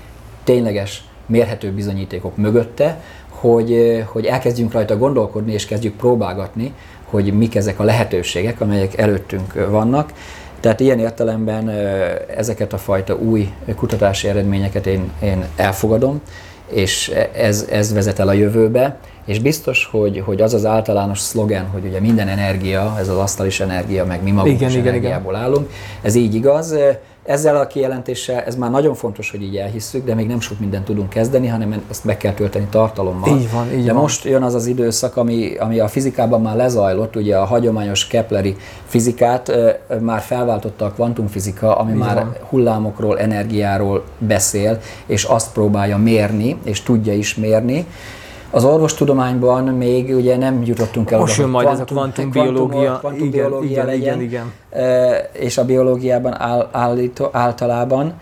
[0.44, 7.78] tényleges, mérhető bizonyítékok mögötte, hogy, hogy elkezdjünk rajta gondolkodni, és kezdjük próbálgatni, hogy mik ezek
[7.80, 10.12] a lehetőségek, amelyek előttünk vannak.
[10.60, 11.68] Tehát ilyen értelemben
[12.36, 16.20] ezeket a fajta új kutatási eredményeket én, én elfogadom,
[16.70, 21.66] és ez, ez vezet el a jövőbe, és biztos, hogy, hogy az az általános szlogen,
[21.66, 25.32] hogy ugye minden energia, ez az asztalis energia, meg mi magunk igen, is igen, energiából
[25.32, 25.44] igen.
[25.44, 25.70] állunk,
[26.02, 26.74] ez így igaz.
[27.26, 30.84] Ezzel a kijelentéssel, ez már nagyon fontos, hogy így elhisszük, de még nem sok mindent
[30.84, 33.38] tudunk kezdeni, hanem ezt meg kell tölteni tartalommal.
[33.38, 34.02] Így van, így de van.
[34.02, 38.56] most jön az az időszak, ami, ami a fizikában már lezajlott, ugye a hagyományos Kepleri
[38.84, 39.52] fizikát
[40.00, 42.36] már felváltotta a kvantumfizika, ami így már van.
[42.48, 47.86] hullámokról, energiáról beszél, és azt próbálja mérni, és tudja is mérni.
[48.50, 52.98] Az orvostudományban még ugye nem jutottunk el Most jön majd ez a kvantumbiológia.
[52.98, 55.22] Kvantumbiológia igen, legyen, igen, igen.
[55.32, 58.14] És a biológiában áll, állító, általában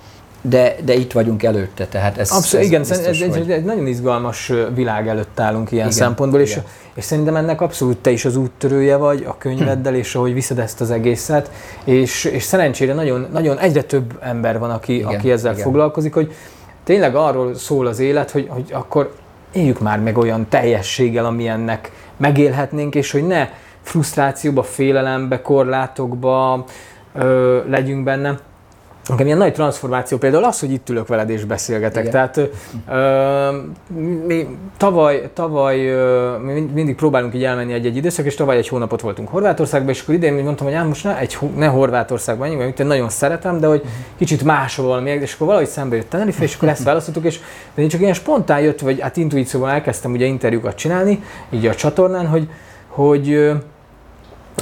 [0.48, 3.64] de, de itt vagyunk előtte, tehát ez Abszolút, ez igen, biztos, ez, ez, egy, egy
[3.64, 6.52] nagyon izgalmas világ előtt állunk ilyen igen, szempontból, igen.
[6.52, 6.62] és,
[6.94, 10.80] és szerintem ennek abszolút te is az úttörője vagy a könyveddel, és ahogy viszed ezt
[10.80, 11.50] az egészet,
[11.84, 15.64] és, és szerencsére nagyon, nagyon egyre több ember van, aki, igen, aki ezzel igen.
[15.64, 16.32] foglalkozik, hogy
[16.84, 19.12] tényleg arról szól az élet, hogy, hogy akkor
[19.54, 23.48] éljük már meg olyan teljességgel, amilyennek megélhetnénk, és hogy ne
[23.80, 26.64] frusztrációba, félelembe, korlátokba
[27.14, 28.38] ö, legyünk benne.
[29.08, 32.06] Nekem ilyen nagy transformáció például az, hogy itt ülök veled és beszélgetek.
[32.06, 32.12] Igen.
[32.12, 32.50] Tehát
[32.88, 33.56] ö,
[34.26, 34.46] mi
[34.76, 39.28] tavaly, tavaly ö, mi mindig próbálunk így elmenni egy-egy időszak, és tavaly egy hónapot voltunk
[39.28, 42.86] Horvátországban, és akkor idén mondtam, hogy ám most ne, egy, ne Horvátországban menjünk, mert én
[42.86, 43.92] nagyon szeretem, de hogy uh-huh.
[44.16, 47.40] kicsit máshol valami, és akkor valahogy szembe jött Tenerife, és akkor ezt választottuk, és
[47.74, 52.26] én csak ilyen spontán jött, vagy hát intuícióval elkezdtem ugye interjúkat csinálni, így a csatornán,
[52.26, 52.48] hogy,
[52.88, 53.52] hogy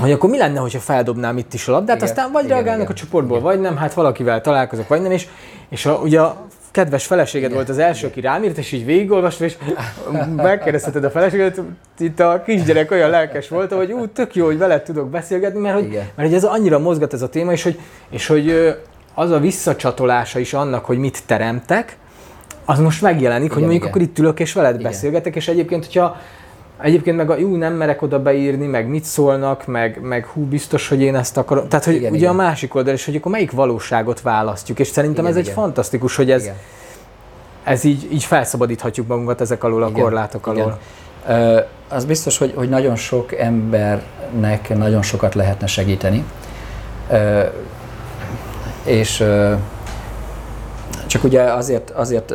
[0.01, 2.83] hogy akkor mi lenne, hogyha feldobnám itt is a labdát, igen, aztán vagy igen, reagálnak
[2.83, 3.49] igen, a csoportból, igen.
[3.49, 5.27] vagy nem, hát valakivel találkozok, vagy nem, és,
[5.69, 7.57] és a, ugye a kedves feleséged Igen.
[7.57, 9.57] volt az első, aki rám írt, és így végigolvastad, és
[10.37, 11.61] megkérdezheted a feleséget,
[11.99, 15.75] itt a kisgyerek olyan lelkes volt, hogy ú, tök jó, hogy veled tudok beszélgetni, mert
[15.75, 17.79] hogy, mert hogy ez annyira mozgat ez a téma, és hogy,
[18.11, 18.77] és hogy
[19.15, 21.97] az a visszacsatolása is annak, hogy mit teremtek,
[22.65, 23.89] az most megjelenik, igen, hogy mondjuk igen.
[23.89, 24.91] akkor itt ülök és veled igen.
[24.91, 26.17] beszélgetek, és egyébként, hogyha
[26.83, 30.89] Egyébként meg a jó, nem merek oda beírni, meg mit szólnak, meg, meg hú, biztos,
[30.89, 31.69] hogy én ezt akarom.
[31.69, 32.31] Tehát, hogy igen, ugye igen.
[32.31, 35.49] a másik oldal is, hogy akkor melyik valóságot választjuk, és szerintem igen, ez igen.
[35.49, 36.55] egy fantasztikus, hogy ez, igen.
[37.65, 40.79] ez így, így felszabadíthatjuk magunkat ezek alól, igen, a korlátok alól.
[41.27, 41.41] Igen.
[41.41, 46.25] Ö, az biztos, hogy, hogy nagyon sok embernek nagyon sokat lehetne segíteni.
[47.11, 47.43] Ö,
[48.85, 49.55] és ö,
[51.13, 52.35] csak ugye azért, azért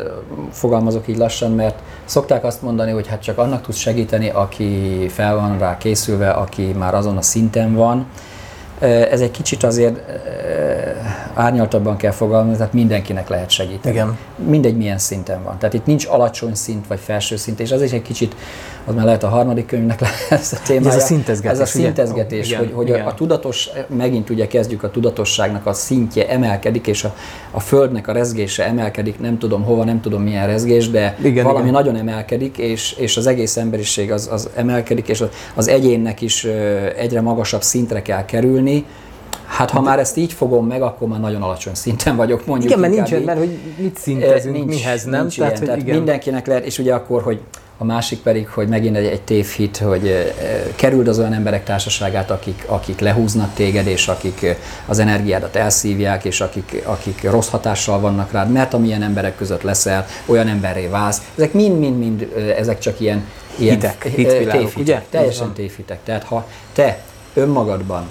[0.51, 5.35] fogalmazok így lassan, mert szokták azt mondani, hogy hát csak annak tudsz segíteni, aki fel
[5.35, 8.07] van rá készülve, aki már azon a szinten van.
[8.79, 9.99] Ez egy kicsit azért
[11.33, 13.95] árnyaltabban kell fogalmazni, tehát mindenkinek lehet segíteni.
[13.95, 14.17] Igen.
[14.35, 15.57] Mindegy milyen szinten van.
[15.57, 18.35] Tehát itt nincs alacsony szint vagy felső szint, és az is egy kicsit
[18.87, 20.89] az már lehet a harmadik könyvnek lesz a témája.
[20.89, 21.59] Ez a szintezgetés.
[21.59, 22.57] Ez a szintezgetés, ugye?
[22.57, 23.05] hogy, hogy igen.
[23.05, 27.15] A, tudatos, megint ugye kezdjük a tudatosságnak a szintje emelkedik, és a,
[27.51, 31.67] a földnek a rezgése emelkedik, nem tudom hova, nem tudom milyen rezgés, de igen, valami
[31.69, 31.73] igen.
[31.73, 35.23] nagyon emelkedik, és, és az egész emberiség az, az emelkedik, és
[35.53, 36.43] az egyénnek is
[36.97, 38.85] egyre magasabb szintre kell kerülni,
[39.47, 42.69] Hát ha már ezt így fogom meg, akkor már nagyon alacsony szinten vagyok, mondjuk.
[42.69, 45.21] Igen, mert nincs, mert hogy mit szintezünk, nincs, mihez nem.
[45.21, 45.95] Nincs tehát, ilyen, hogy tehát igen.
[45.95, 47.41] mindenkinek lehet, és ugye akkor, hogy
[47.77, 50.33] a másik pedig, hogy megint egy, egy tévhit, hogy
[50.75, 54.55] kerüld az olyan emberek társaságát, akik, akik lehúznak téged, és akik
[54.85, 60.05] az energiádat elszívják, és akik, akik rossz hatással vannak rád, mert amilyen emberek között leszel,
[60.25, 61.21] olyan emberré válsz.
[61.35, 63.25] Ezek mind-mind-mind, ezek csak ilyen,
[63.55, 65.03] ilyen hitek, hitvilágok, ugye?
[65.09, 65.99] Teljesen tévhitek.
[66.03, 66.99] Tehát ha te
[67.33, 68.07] önmagadban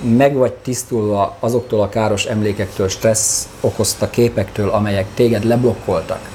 [0.00, 6.28] meg vagy tisztulva azoktól a káros emlékektől, stressz okozta képektől, amelyek téged leblokkoltak,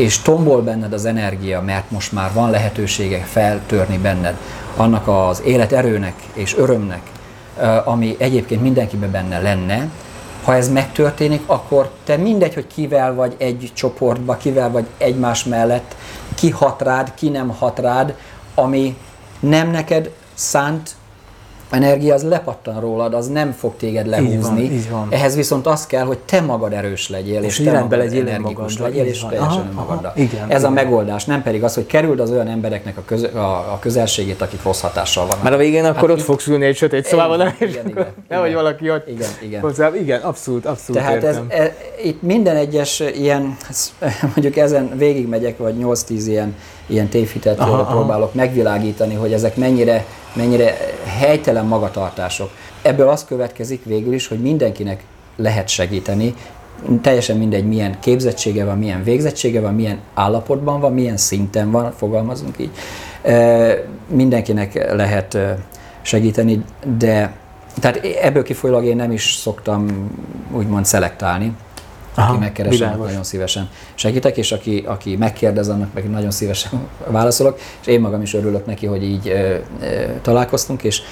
[0.00, 4.36] és tombol benned az energia, mert most már van lehetősége feltörni benned
[4.76, 7.02] annak az életerőnek és örömnek,
[7.84, 9.88] ami egyébként mindenkiben benne lenne,
[10.44, 15.96] ha ez megtörténik, akkor te mindegy, hogy kivel vagy egy csoportba, kivel vagy egymás mellett,
[16.34, 18.16] ki hat rád, ki nem hat rád,
[18.54, 18.96] ami
[19.40, 20.90] nem neked szánt
[21.72, 24.34] energia az lepattan rólad, az nem fog téged lehúzni.
[24.36, 25.06] Így van, így van.
[25.10, 28.78] Ehhez viszont az kell, hogy te magad erős legyél, és, és te magad legyél energikus
[28.78, 30.12] legyél, és teljesen önmagaddal.
[30.16, 30.64] Igen, Ez igen.
[30.64, 34.42] a megoldás, nem pedig az, hogy kerüld az olyan embereknek a, köz, a, a közelségét,
[34.42, 35.42] akik rossz hatással vannak.
[35.42, 37.54] Mert a végén akkor hát ott fogsz ülni egy sötét szobában, nem?
[37.58, 39.60] Igen, igen, Nehogy valaki ott igen, igen.
[39.60, 39.90] hozzá.
[39.94, 43.56] Igen, abszolút, abszolút Tehát ez, e, itt minden egyes ilyen,
[44.34, 46.54] mondjuk ezen végigmegyek, vagy 8-10 ilyen,
[46.90, 48.32] ilyen tévhitet aha, próbálok aha.
[48.34, 50.76] megvilágítani, hogy ezek mennyire mennyire
[51.18, 52.50] helytelen magatartások.
[52.82, 55.04] Ebből az következik végül is, hogy mindenkinek
[55.36, 56.34] lehet segíteni,
[57.02, 62.54] teljesen mindegy, milyen képzettsége van, milyen végzettsége van, milyen állapotban van, milyen szinten van, fogalmazunk
[62.58, 62.70] így.
[64.06, 65.38] Mindenkinek lehet
[66.02, 66.64] segíteni,
[66.98, 67.34] de
[67.80, 70.10] tehát ebből kifolyólag én nem is szoktam
[70.52, 71.52] úgymond szelektálni.
[72.20, 76.70] Aha, aki megkeres, nagyon szívesen segítek, és aki, aki megkérdez, annak meg nagyon szívesen
[77.06, 81.02] válaszolok, és én magam is örülök neki, hogy így ö, ö, találkoztunk, és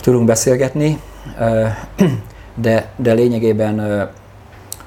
[0.00, 1.00] tudunk beszélgetni,
[1.40, 1.66] ö,
[2.54, 4.02] de, de lényegében ö,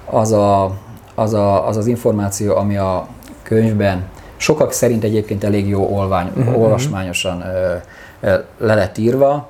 [0.06, 0.76] az, a,
[1.16, 3.08] az, a, az az információ, ami a
[3.44, 4.04] könyvben
[4.38, 6.62] sokak szerint egyébként elég jó olvány, uh-huh.
[6.62, 7.76] olvasmányosan ö,
[8.22, 9.50] ö, le lett írva,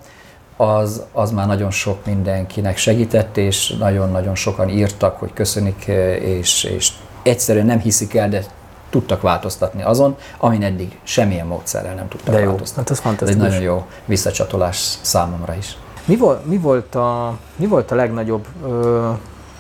[0.57, 5.85] az, az már nagyon sok mindenkinek segített, és nagyon-nagyon sokan írtak, hogy köszönik,
[6.21, 6.91] és, és
[7.23, 8.43] egyszerűen nem hiszik el, de
[8.89, 12.81] tudtak változtatni azon, amin eddig semmilyen módszerrel nem tudtak de jó, változtatni.
[12.81, 13.45] Hát ez fantasztikus.
[13.45, 15.77] Ez egy nagyon jó visszacsatolás számomra is.
[16.05, 19.11] Mi volt, mi volt, a, mi volt a legnagyobb ö,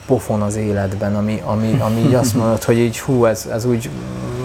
[0.07, 3.89] pofon az életben, ami, ami, ami így azt mondod, hogy így hú, ez, ez úgy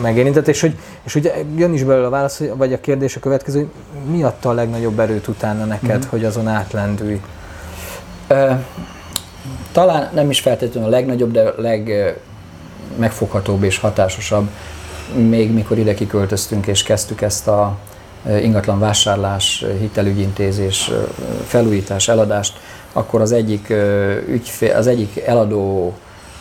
[0.02, 3.58] megérintett, és hogy, és ugye jön is belőle a válasz, vagy a kérdés a következő,
[3.58, 3.68] hogy
[4.10, 6.08] mi adta a legnagyobb erőt utána neked, mm-hmm.
[6.08, 7.20] hogy azon átlendülj?
[9.72, 14.48] Talán nem is feltétlenül a legnagyobb, de a legmegfoghatóbb és hatásosabb,
[15.14, 17.76] még mikor ide kiköltöztünk és kezdtük ezt a
[18.42, 20.90] ingatlan vásárlás, hitelügyintézés,
[21.46, 22.58] felújítás, eladást,
[22.92, 23.72] akkor az egyik,
[24.28, 25.94] ügyfél, az egyik eladó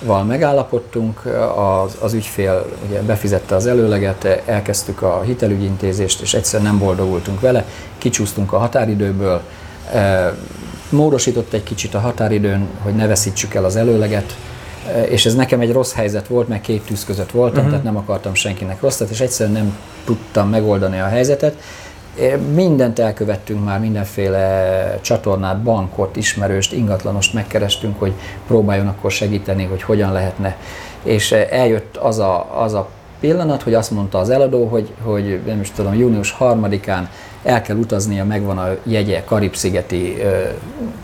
[0.04, 1.26] val megállapodtunk,
[1.56, 7.66] az, az ügyfél ugye befizette az előleget, elkezdtük a hitelügyintézést, és egyszerűen nem boldogultunk vele,
[7.98, 9.42] kicsúsztunk a határidőből,
[10.90, 14.38] módosított egy kicsit a határidőn, hogy ne veszítsük el az előleget,
[15.10, 17.70] és ez nekem egy rossz helyzet volt, mert két tűz között voltam, uh-huh.
[17.70, 21.56] tehát nem akartam senkinek rosszat, és egyszerűen nem tudtam megoldani a helyzetet,
[22.54, 28.14] Mindent elkövettünk már, mindenféle csatornát, bankot, ismerőst, ingatlanost megkerestünk, hogy
[28.48, 30.58] próbáljon akkor segíteni, hogy hogyan lehetne.
[31.04, 32.90] és eljött az a, az a
[33.20, 37.08] pillanat, hogy azt mondta az eladó, hogy, hogy nem is tudom, június 3-án
[37.44, 40.18] el kell utaznia, megvan a jegye Karib-szigeti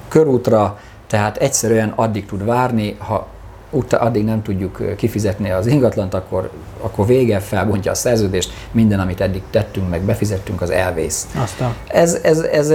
[0.07, 3.27] körútra, tehát egyszerűen addig tud várni, ha
[3.75, 6.49] utána addig nem tudjuk kifizetni az ingatlant, akkor,
[6.81, 11.27] akkor vége, felbontja a szerződést, minden, amit eddig tettünk, meg befizettünk, az elvész.
[11.43, 11.73] Aztán.
[11.87, 12.73] Ez, ez, ez,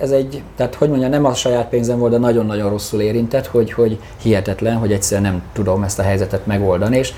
[0.00, 3.72] ez egy, tehát hogy mondja, nem a saját pénzem volt, de nagyon-nagyon rosszul érintett, hogy,
[3.72, 7.12] hogy hihetetlen, hogy egyszerűen nem tudom ezt a helyzetet megoldani, és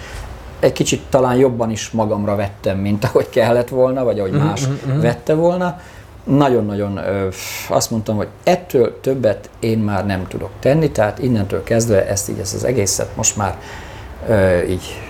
[0.60, 5.02] egy kicsit talán jobban is magamra vettem, mint ahogy kellett volna, vagy ahogy más uh-huh.
[5.02, 5.80] vette volna.
[6.28, 7.00] Nagyon-nagyon
[7.68, 12.38] azt mondtam, hogy ettől többet én már nem tudok tenni, tehát innentől kezdve ezt így,
[12.38, 13.58] ezt az egészet most már
[14.28, 15.00] ö, így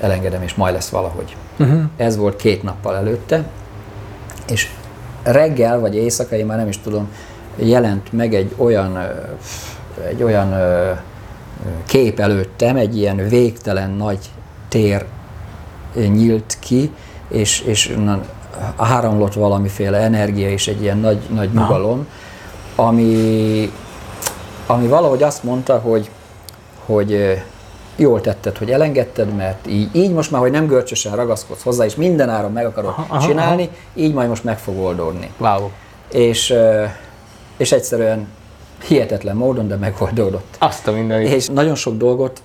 [0.00, 1.36] elengedem, és majd lesz valahogy.
[1.58, 1.82] Uh-huh.
[1.96, 3.44] Ez volt két nappal előtte,
[4.50, 4.70] és
[5.22, 7.08] reggel vagy éjszaka, én már nem is tudom,
[7.56, 8.98] jelent meg egy olyan,
[10.08, 10.54] egy olyan
[11.86, 14.18] kép előttem, egy ilyen végtelen nagy
[14.68, 15.04] tér
[15.94, 16.92] nyílt ki,
[17.28, 17.94] és, és
[18.76, 22.06] áramlott valamiféle energia és egy ilyen nagy, nagy nyugalom,
[22.76, 23.72] ami,
[24.66, 26.10] ami valahogy azt mondta, hogy,
[26.84, 27.40] hogy
[27.96, 31.94] jól tetted, hogy elengedted, mert így, így most már, hogy nem görcsösen ragaszkodsz hozzá, és
[31.94, 33.72] minden áron meg akarod aha, csinálni, aha.
[33.94, 35.30] így majd most meg fog oldódni.
[35.38, 35.70] Wow.
[36.12, 36.54] És,
[37.56, 38.28] és egyszerűen
[38.86, 40.56] hihetetlen módon, de megoldódott.
[40.58, 41.20] Azt a minden.
[41.20, 42.42] És nagyon sok dolgot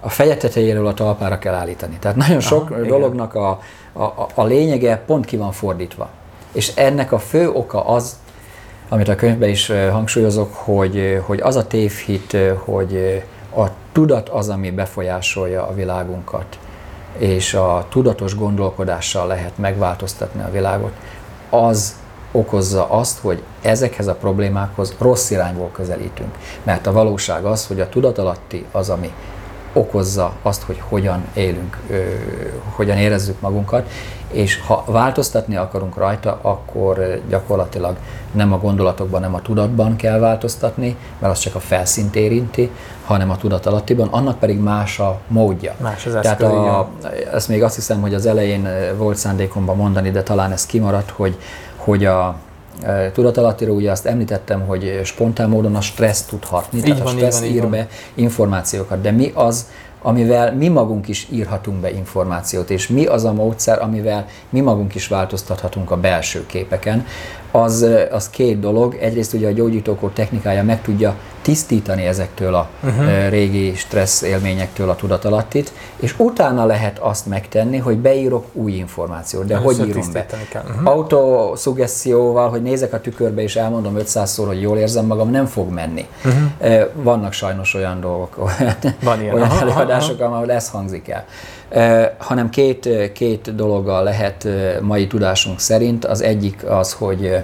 [0.00, 1.96] a feje tetejéről a talpára kell állítani.
[2.00, 3.60] Tehát nagyon sok Aha, dolognak a,
[3.92, 6.08] a, a lényege pont ki van fordítva.
[6.52, 8.18] És ennek a fő oka az,
[8.88, 13.22] amit a könyvben is hangsúlyozok, hogy, hogy az a tévhit, hogy
[13.56, 16.58] a tudat az, ami befolyásolja a világunkat,
[17.18, 20.92] és a tudatos gondolkodással lehet megváltoztatni a világot,
[21.50, 21.94] az
[22.32, 26.34] okozza azt, hogy ezekhez a problémákhoz rossz irányból közelítünk.
[26.62, 29.12] Mert a valóság az, hogy a tudatalatti az, ami
[29.72, 31.78] okozza azt, hogy hogyan élünk,
[32.76, 33.90] hogyan érezzük magunkat,
[34.32, 37.96] és ha változtatni akarunk rajta, akkor gyakorlatilag
[38.32, 42.70] nem a gondolatokban, nem a tudatban kell változtatni, mert az csak a felszínt érinti,
[43.04, 45.74] hanem a tudatalattiban, annak pedig más a módja.
[45.80, 46.88] Más az Tehát a,
[47.32, 51.38] ezt még azt hiszem, hogy az elején volt szándékomban mondani, de talán ez kimaradt, hogy,
[51.76, 52.36] hogy a,
[53.12, 57.16] tudatalattiról ugye azt említettem, hogy spontán módon a stressz tud hatni, így tehát van, a
[57.16, 59.66] stressz van, ír be információkat, de mi az,
[60.02, 64.94] amivel mi magunk is írhatunk be információt, és mi az a módszer, amivel mi magunk
[64.94, 67.06] is változtathatunk a belső képeken,
[67.50, 68.96] az, az két dolog.
[69.00, 73.28] Egyrészt ugye a gyógyítókor technikája meg tudja tisztítani ezektől a uh-huh.
[73.28, 79.46] régi stressz élményektől a tudatalattit, és utána lehet azt megtenni, hogy beírok új információt.
[79.46, 80.26] De Először hogy írom be?
[80.50, 80.62] Kell.
[80.62, 80.88] Uh-huh.
[80.88, 86.06] Autoszugesszióval, hogy nézek a tükörbe és elmondom 500-szor, hogy jól érzem magam, nem fog menni.
[86.24, 86.88] Uh-huh.
[86.94, 88.34] Vannak sajnos olyan dolgok,
[89.02, 89.34] Van ilyen.
[89.34, 91.24] olyan aha, előadások, ahol ez hangzik el.
[92.18, 94.48] Hanem két, két dologgal lehet
[94.80, 96.04] mai tudásunk szerint.
[96.04, 97.36] Az egyik az, hogy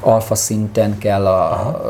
[0.00, 1.82] alfa szinten kell a, Aha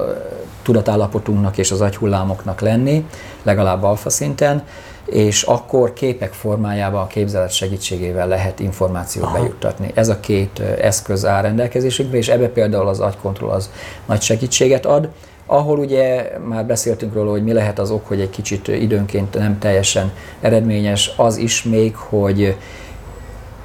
[0.63, 3.07] tudatállapotunknak és az agyhullámoknak lenni,
[3.43, 4.63] legalább alfa szinten,
[5.05, 9.39] és akkor képek formájában a képzelet segítségével lehet információt Aha.
[9.39, 9.91] bejuttatni.
[9.95, 13.71] Ez a két eszköz áll rendelkezésünkre, és ebbe például az agykontroll az
[14.07, 15.09] nagy segítséget ad,
[15.47, 19.59] ahol ugye már beszéltünk róla, hogy mi lehet az ok, hogy egy kicsit időnként nem
[19.59, 22.57] teljesen eredményes, az is még, hogy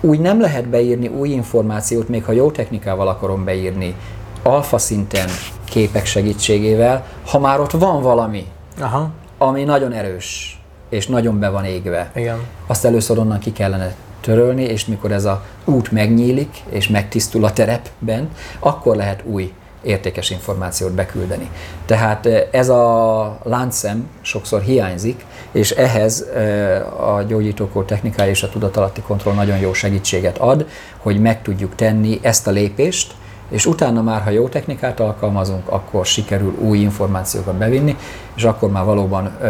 [0.01, 3.95] úgy nem lehet beírni új információt, még ha jó technikával akarom beírni,
[4.43, 5.29] alfa szinten
[5.63, 8.45] képek segítségével, ha már ott van valami,
[8.79, 9.09] Aha.
[9.37, 10.59] ami nagyon erős,
[10.89, 12.39] és nagyon be van égve, Igen.
[12.67, 17.53] azt először onnan ki kellene törölni, és mikor ez a út megnyílik, és megtisztul a
[17.53, 21.49] terepben, akkor lehet új értékes információt beküldeni.
[21.85, 28.49] Tehát eh, ez a láncszem sokszor hiányzik, és ehhez eh, a gyógyítókor technikája és a
[28.49, 30.67] tudatalatti kontroll nagyon jó segítséget ad,
[30.97, 33.13] hogy meg tudjuk tenni ezt a lépést,
[33.49, 37.95] és utána már, ha jó technikát alkalmazunk, akkor sikerül új információkat bevinni,
[38.35, 39.47] és akkor már valóban ö,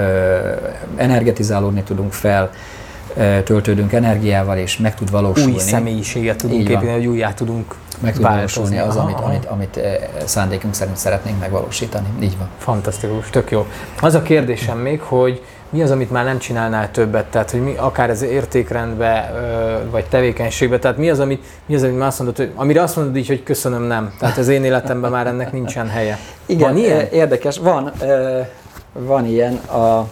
[0.96, 2.50] energetizálódni tudunk fel,
[3.16, 5.52] ö, töltődünk energiával, és meg tud valósulni.
[5.52, 9.26] Új személyiséget tudunk építeni, hogy újjá tudunk meg tud valósulni az, aha, amit, aha.
[9.26, 9.80] amit, amit
[10.26, 12.08] szándékunk szerint szeretnénk megvalósítani.
[12.22, 12.48] Így van.
[12.58, 13.66] Fantasztikus, tök jó.
[14.02, 17.76] Az a kérdésem még, hogy mi az, amit már nem csinálnál többet, tehát hogy mi,
[17.78, 19.34] akár ez értékrendbe,
[19.92, 22.96] vagy tevékenységbe, tehát mi az, amit, mi az, amit már azt mondod, hogy, amire azt
[22.96, 24.14] mondod így, hogy köszönöm, nem.
[24.20, 26.18] Tehát az én életemben már ennek nincsen helye.
[26.46, 27.08] Igen, van ilyen?
[27.12, 27.92] érdekes, van,
[28.94, 29.54] van ilyen.
[29.54, 30.08] A,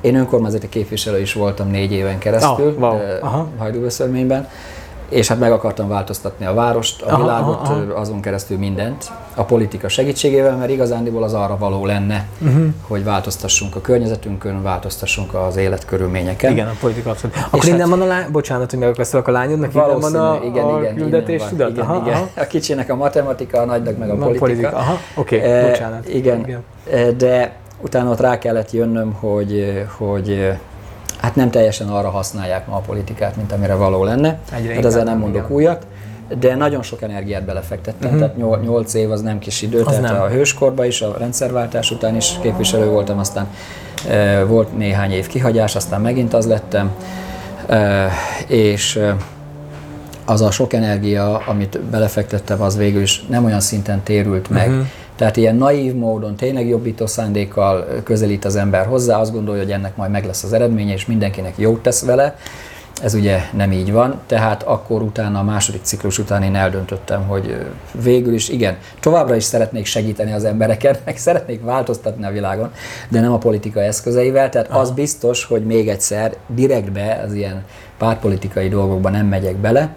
[0.00, 3.46] én önkormányzati képviselő is voltam négy éven keresztül, oh, wow.
[3.58, 4.48] Hajdúböszörményben,
[5.12, 8.00] és hát meg akartam változtatni a várost, a világot, aha, aha.
[8.00, 12.64] azon keresztül mindent a politika segítségével, mert igazándiból az arra való lenne, uh-huh.
[12.86, 16.52] hogy változtassunk a környezetünkön, változtassunk az életkörülményeken.
[16.52, 17.36] Igen, a politika abszolút.
[17.36, 20.64] Akkor hát- innen van a lány, bocsánat, hogy megakasztalak a lányodnak, innen van a, igen,
[20.64, 21.70] a igen, küldetés, tudat?
[21.70, 22.14] Igen, aha, igen.
[22.14, 22.28] aha.
[22.36, 24.44] A kicsinek a matematika, a nagynak meg a Van politika.
[24.46, 26.08] politika, aha, oké, Eh, bocsánat.
[26.08, 26.62] Igen, Igen.
[26.90, 30.52] Eh, de utána ott rá kellett jönnöm, hogy, hogy
[31.22, 34.38] hát nem teljesen arra használják ma a politikát, mint amire való lenne.
[34.52, 35.56] Egyre Hát ezzel nem mondok igen.
[35.56, 35.86] újat,
[36.38, 38.32] de nagyon sok energiát belefektettem, uh-huh.
[38.36, 40.20] tehát 8 év az nem kis idő, Az tehát nem.
[40.20, 43.46] a hőskorban is, a rendszerváltás után is képviselő voltam, aztán
[44.08, 46.90] e, volt néhány év kihagyás, aztán megint az lettem,
[47.66, 48.10] e,
[48.46, 49.16] és e,
[50.24, 54.68] az a sok energia, amit belefektettem, az végül is nem olyan szinten térült meg.
[54.68, 54.86] Uh-huh.
[55.16, 59.96] Tehát ilyen naív módon, tényleg jobbító szándékkal közelít az ember hozzá, azt gondolja, hogy ennek
[59.96, 62.36] majd meg lesz az eredménye, és mindenkinek jót tesz vele.
[63.02, 67.66] Ez ugye nem így van, tehát akkor utána, a második ciklus után én eldöntöttem, hogy
[68.02, 72.72] végül is igen, továbbra is szeretnék segíteni az embereket, meg szeretnék változtatni a világon,
[73.08, 74.80] de nem a politika eszközeivel, tehát Aha.
[74.80, 77.64] az biztos, hogy még egyszer direktbe az ilyen
[77.98, 79.94] pártpolitikai dolgokba nem megyek bele.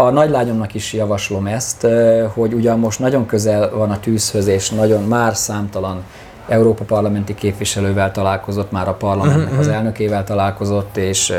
[0.00, 1.86] A nagylányomnak is javaslom ezt,
[2.34, 6.02] hogy ugyan most nagyon közel van a tűzhöz, és nagyon már számtalan
[6.48, 11.32] Európa parlamenti képviselővel találkozott, már a parlamentnek az elnökével találkozott, és,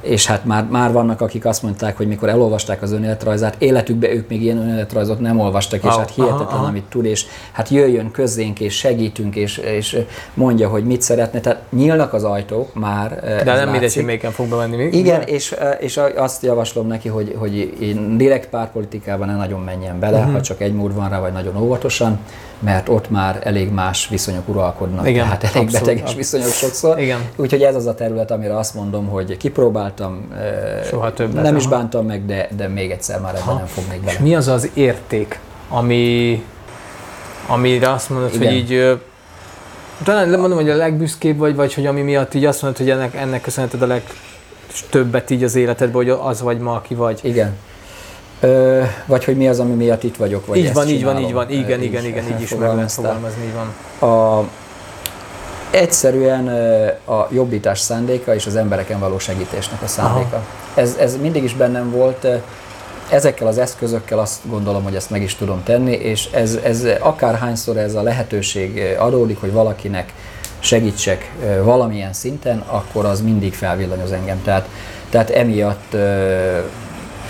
[0.00, 4.28] és hát már, már vannak, akik azt mondták, hogy mikor elolvasták az önéletrajzát, életükben ők
[4.28, 6.66] még ilyen önéletrajzot nem olvastak, és Au, hát hihetetlen, aha, aha.
[6.66, 9.98] amit tud, és hát jöjjön közzénk, és segítünk, és, és
[10.34, 11.40] mondja, hogy mit szeretne.
[11.40, 13.20] Tehát nyílnak az ajtók már.
[13.20, 14.94] De ez nem mindegy, hogy melyiken fog bemenni még.
[14.94, 20.18] Igen, és, és azt javaslom neki, hogy, hogy én direkt pártpolitikában ne nagyon menjen bele,
[20.18, 20.32] uh-huh.
[20.32, 22.18] ha csak egy mód van rá, vagy nagyon óvatosan,
[22.58, 27.00] mert ott már elég más viszonyok uralkodnak, Igen, tehát elég abszolút, beteges viszonyok sokszor.
[27.00, 27.20] Igen.
[27.36, 31.66] Úgyhogy ez az a terület, amire azt mondom, hogy kipróbáltam, eh, Soha többet, nem is
[31.66, 34.18] bántam meg, de, de még egyszer már ebben nem fognék És bele.
[34.20, 35.38] mi az az érték,
[35.68, 36.44] ami,
[37.46, 38.46] amire azt mondod, Igen.
[38.46, 38.98] hogy így
[40.04, 42.90] talán nem mondom, hogy a legbüszkébb vagy, vagy hogy ami miatt így azt mondod, hogy
[42.90, 47.20] ennek, ennek köszönheted a legtöbbet így az életedben, hogy az vagy ma, aki vagy.
[47.22, 47.56] Igen.
[48.40, 51.32] Ö, vagy hogy mi az, ami miatt itt vagyok, vagy így van, így van, így
[51.32, 54.10] van, igen, igen, igen, így is meg lehet fogalmazni, így van.
[54.10, 54.44] A,
[55.70, 56.48] egyszerűen
[57.04, 60.44] a jobbítás szándéka és az embereken való segítésnek a szándéka.
[60.74, 62.26] Ez, ez mindig is bennem volt.
[63.10, 67.76] Ezekkel az eszközökkel azt gondolom, hogy ezt meg is tudom tenni, és ez, ez akárhányszor
[67.76, 70.12] ez a lehetőség adódik, hogy valakinek
[70.58, 74.42] segítsek valamilyen szinten, akkor az mindig felvillanyoz engem.
[74.42, 74.68] Tehát,
[75.10, 75.96] tehát emiatt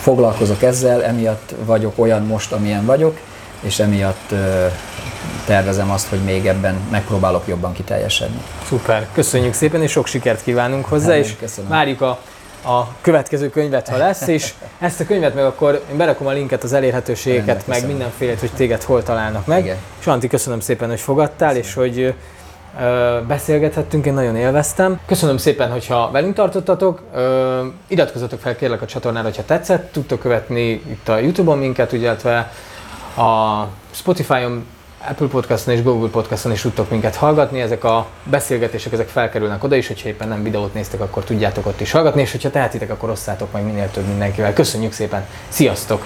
[0.01, 3.19] foglalkozok ezzel, emiatt vagyok olyan most, amilyen vagyok,
[3.61, 4.35] és emiatt
[5.47, 8.41] tervezem azt, hogy még ebben megpróbálok jobban kiteljesedni.
[8.69, 11.71] Szuper, köszönjük szépen, és sok sikert kívánunk hozzá, Hát, és köszönöm.
[11.71, 12.19] várjuk a,
[12.65, 16.63] a következő könyvet, ha lesz, és ezt a könyvet meg akkor én berakom a linket,
[16.63, 17.97] az elérhetőségeket, Rendben, meg köszönöm.
[17.97, 19.65] mindenfélét, hogy téged hol találnak meg.
[19.65, 19.77] Igen.
[20.01, 22.15] És köszönöm szépen, hogy fogadtál, és hogy
[22.81, 25.01] ö, beszélgethettünk, én nagyon élveztem.
[25.07, 27.03] Köszönöm szépen, hogyha velünk tartottatok.
[27.15, 29.93] Ö, iratkozzatok fel kérlek a csatornára, hogyha tetszett.
[29.93, 32.53] Tudtok követni itt a Youtube-on minket, ugye, illetve
[33.17, 34.67] a Spotify-on,
[35.09, 37.61] Apple Podcaston és Google Podcaston is tudtok minket hallgatni.
[37.61, 41.81] Ezek a beszélgetések ezek felkerülnek oda is, hogyha éppen nem videót néztek, akkor tudjátok ott
[41.81, 44.53] is hallgatni, és hogyha tehetitek, akkor osszátok meg minél több mindenkivel.
[44.53, 46.05] Köszönjük szépen, sziasztok!